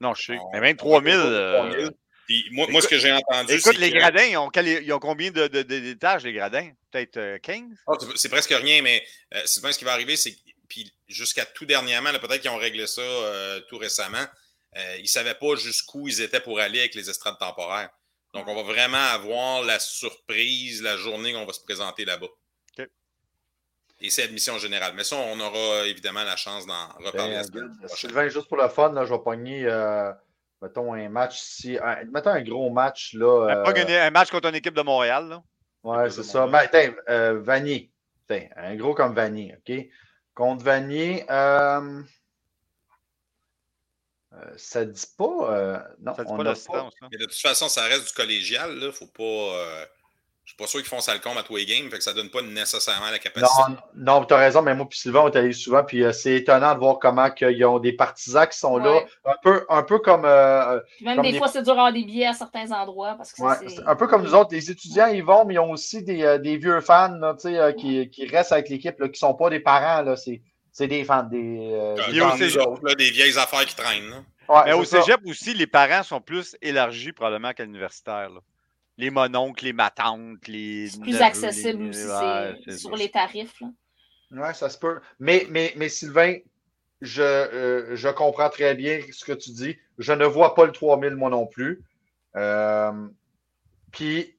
[0.00, 0.38] Non, je sais.
[0.52, 1.18] Mais 23 000.
[1.18, 1.90] Euh,
[2.52, 3.54] moi, moi, ce que j'ai entendu.
[3.54, 6.70] Écoute, les gradins, ils ont, ils ont combien d'étages, les gradins?
[6.90, 9.04] Peut-être 15 euh, ah, C'est presque rien, mais
[9.34, 10.36] euh, souvent, ce qui va arriver, c'est
[10.68, 13.02] puis jusqu'à tout dernièrement, peut-être qu'ils ont réglé ça
[13.68, 14.24] tout récemment,
[14.74, 17.90] ils ne savaient pas jusqu'où ils étaient pour aller avec les estrades temporaires.
[18.34, 22.26] Donc, on va vraiment avoir la surprise la journée qu'on va se présenter là-bas.
[24.00, 24.92] Et c'est admission générale.
[24.94, 28.68] Mais ça, on aura évidemment la chance d'en reparler la semaine Sylvain, juste pour le
[28.68, 30.12] fun, là, je vais pogner, euh,
[30.62, 31.78] mettons, un match ici.
[32.12, 33.14] mettons un gros match.
[33.14, 35.28] Là, euh, gagner un match contre une équipe de Montréal.
[35.28, 35.42] Là.
[35.82, 36.46] Ouais, c'est ça.
[36.46, 37.90] Mais, ben, euh, Vanier.
[38.56, 39.74] un gros comme Vanier, OK?
[40.34, 42.02] Contre Vanier, euh,
[44.56, 45.84] ça ne dit pas.
[46.00, 46.94] non, ça dit on pas l'assistance.
[47.00, 47.08] Hein.
[47.10, 48.72] de toute façon, ça reste du collégial.
[48.72, 49.86] Il ne faut pas.
[50.46, 52.04] Je suis pas sûr qu'ils font ça le compte à tous les games, fait que
[52.04, 53.62] ça donne pas nécessairement la capacité.
[53.68, 56.12] Non, non tu as raison, mais moi et Sylvain, on est allé souvent, puis euh,
[56.12, 59.82] c'est étonnant de voir comment ils ont des partisans qui sont là, un peu, un
[59.82, 60.24] peu comme.
[60.24, 63.16] Euh, même des, fois, c'est dur d'avoir des billets à certains endroits.
[63.16, 63.42] Parce que
[63.90, 66.38] un peu comme nous autres, les étudiants, ils vont, mais ils ont aussi des, euh,
[66.38, 67.34] des vieux fans là,
[67.72, 70.02] qui, qui, restent avec l'équipe, qui ne sont pas des parents.
[70.02, 71.24] Là, c'est, c'est des fans.
[71.24, 74.24] Des, des, autres, des vieilles affaires qui traînent.
[74.64, 78.30] mais au cégep aussi, les parents sont plus élargis probablement qu'à l'universitaire
[78.98, 80.88] les mononcles, les matantes, les.
[80.88, 83.62] C'est plus accessible aussi sur les tarifs.
[84.30, 85.00] Oui, ça se peut.
[85.20, 86.36] Mais, mais, mais Sylvain,
[87.00, 89.76] je, euh, je, comprends très bien ce que tu dis.
[89.98, 91.84] Je ne vois pas le 3000 moi non plus.
[92.36, 93.08] Euh,
[93.92, 94.36] puis,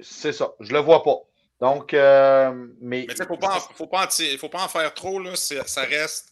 [0.00, 1.16] c'est ça, je le vois pas.
[1.60, 3.06] Donc, euh, mais.
[3.08, 3.88] Mais il ne faut, pas faut,
[4.38, 5.34] faut pas en faire trop, là.
[5.34, 6.27] Ça reste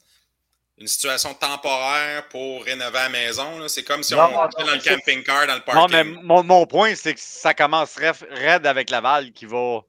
[0.79, 3.67] une situation temporaire pour rénover la maison.
[3.69, 5.83] C'est comme si on était dans le camping-car, dans le parking.
[5.83, 9.81] Non, mais mon, mon point, c'est que ça commencerait raide avec Laval qui va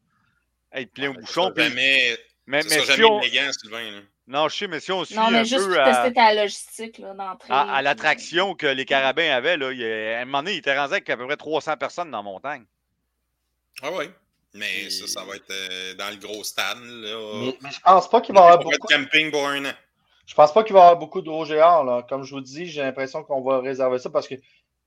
[0.73, 1.51] être plein au bouchon.
[1.53, 1.65] Puis...
[1.65, 3.21] Jamais, mais, mais jamais si on...
[3.21, 4.01] élégant, Sylvain.
[4.27, 7.01] Non, je sais, mais si on suit non, mais un juste peu tester ta logistique
[7.01, 7.53] d'entrée.
[7.53, 10.77] À, à l'attraction que les Carabins avaient, là, il, à un moment donné, il était
[10.77, 12.65] rendu avec à peu près 300 personnes dans la montagne.
[13.81, 14.09] Ah oui.
[14.53, 16.79] Mais ça, ça va être euh, dans le gros stade.
[16.81, 17.31] Là.
[17.35, 19.73] Mais, mais je pense pas qu'il va y avoir beaucoup de camping pour un an.
[20.27, 22.05] Je pense pas qu'il va y avoir beaucoup de Là.
[22.07, 24.35] Comme je vous dis, j'ai l'impression qu'on va réserver ça parce que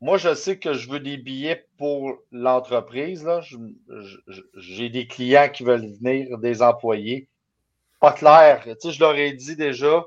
[0.02, 3.28] moi, je sais que je veux des billets pour l'entreprise.
[4.56, 7.26] J'ai des clients qui veulent venir, des employés.
[8.00, 8.62] Pas clair.
[8.64, 10.04] Tu sais, je leur ai dit déjà,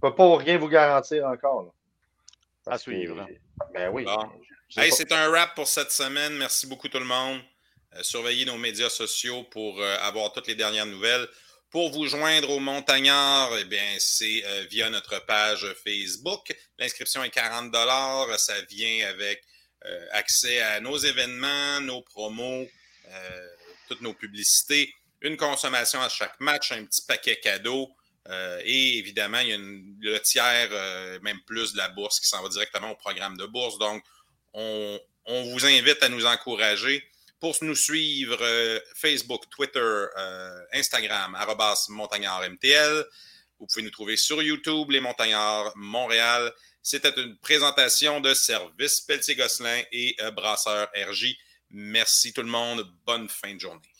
[0.00, 1.74] je ne peux pas rien vous garantir encore.
[2.66, 3.26] à suivre.
[3.72, 4.06] ben oui.
[4.90, 6.34] c'est un wrap pour cette semaine.
[6.36, 7.40] Merci beaucoup tout le monde.
[7.94, 11.26] Euh, surveillez nos médias sociaux pour euh, avoir toutes les dernières nouvelles.
[11.70, 16.56] Pour vous joindre au Montagnard, eh bien, c'est euh, via notre page Facebook.
[16.78, 17.74] L'inscription est 40
[18.38, 19.44] Ça vient avec
[19.84, 22.66] euh, accès à nos événements, nos promos,
[23.08, 23.48] euh,
[23.86, 27.90] toutes nos publicités, une consommation à chaque match, un petit paquet cadeau.
[28.64, 30.70] et évidemment, il y a le tiers,
[31.22, 33.78] même plus de la bourse qui s'en va directement au programme de bourse.
[33.78, 34.02] Donc,
[34.54, 37.04] on, on vous invite à nous encourager.
[37.40, 43.04] Pour nous suivre, euh, Facebook, Twitter, euh, Instagram, arrobas MontagnardMTL.
[43.58, 46.52] Vous pouvez nous trouver sur YouTube, Les Montagnards Montréal.
[46.82, 51.36] C'était une présentation de Service Pelletier-Gosselin et Brasseur RJ.
[51.70, 52.86] Merci tout le monde.
[53.04, 53.97] Bonne fin de journée.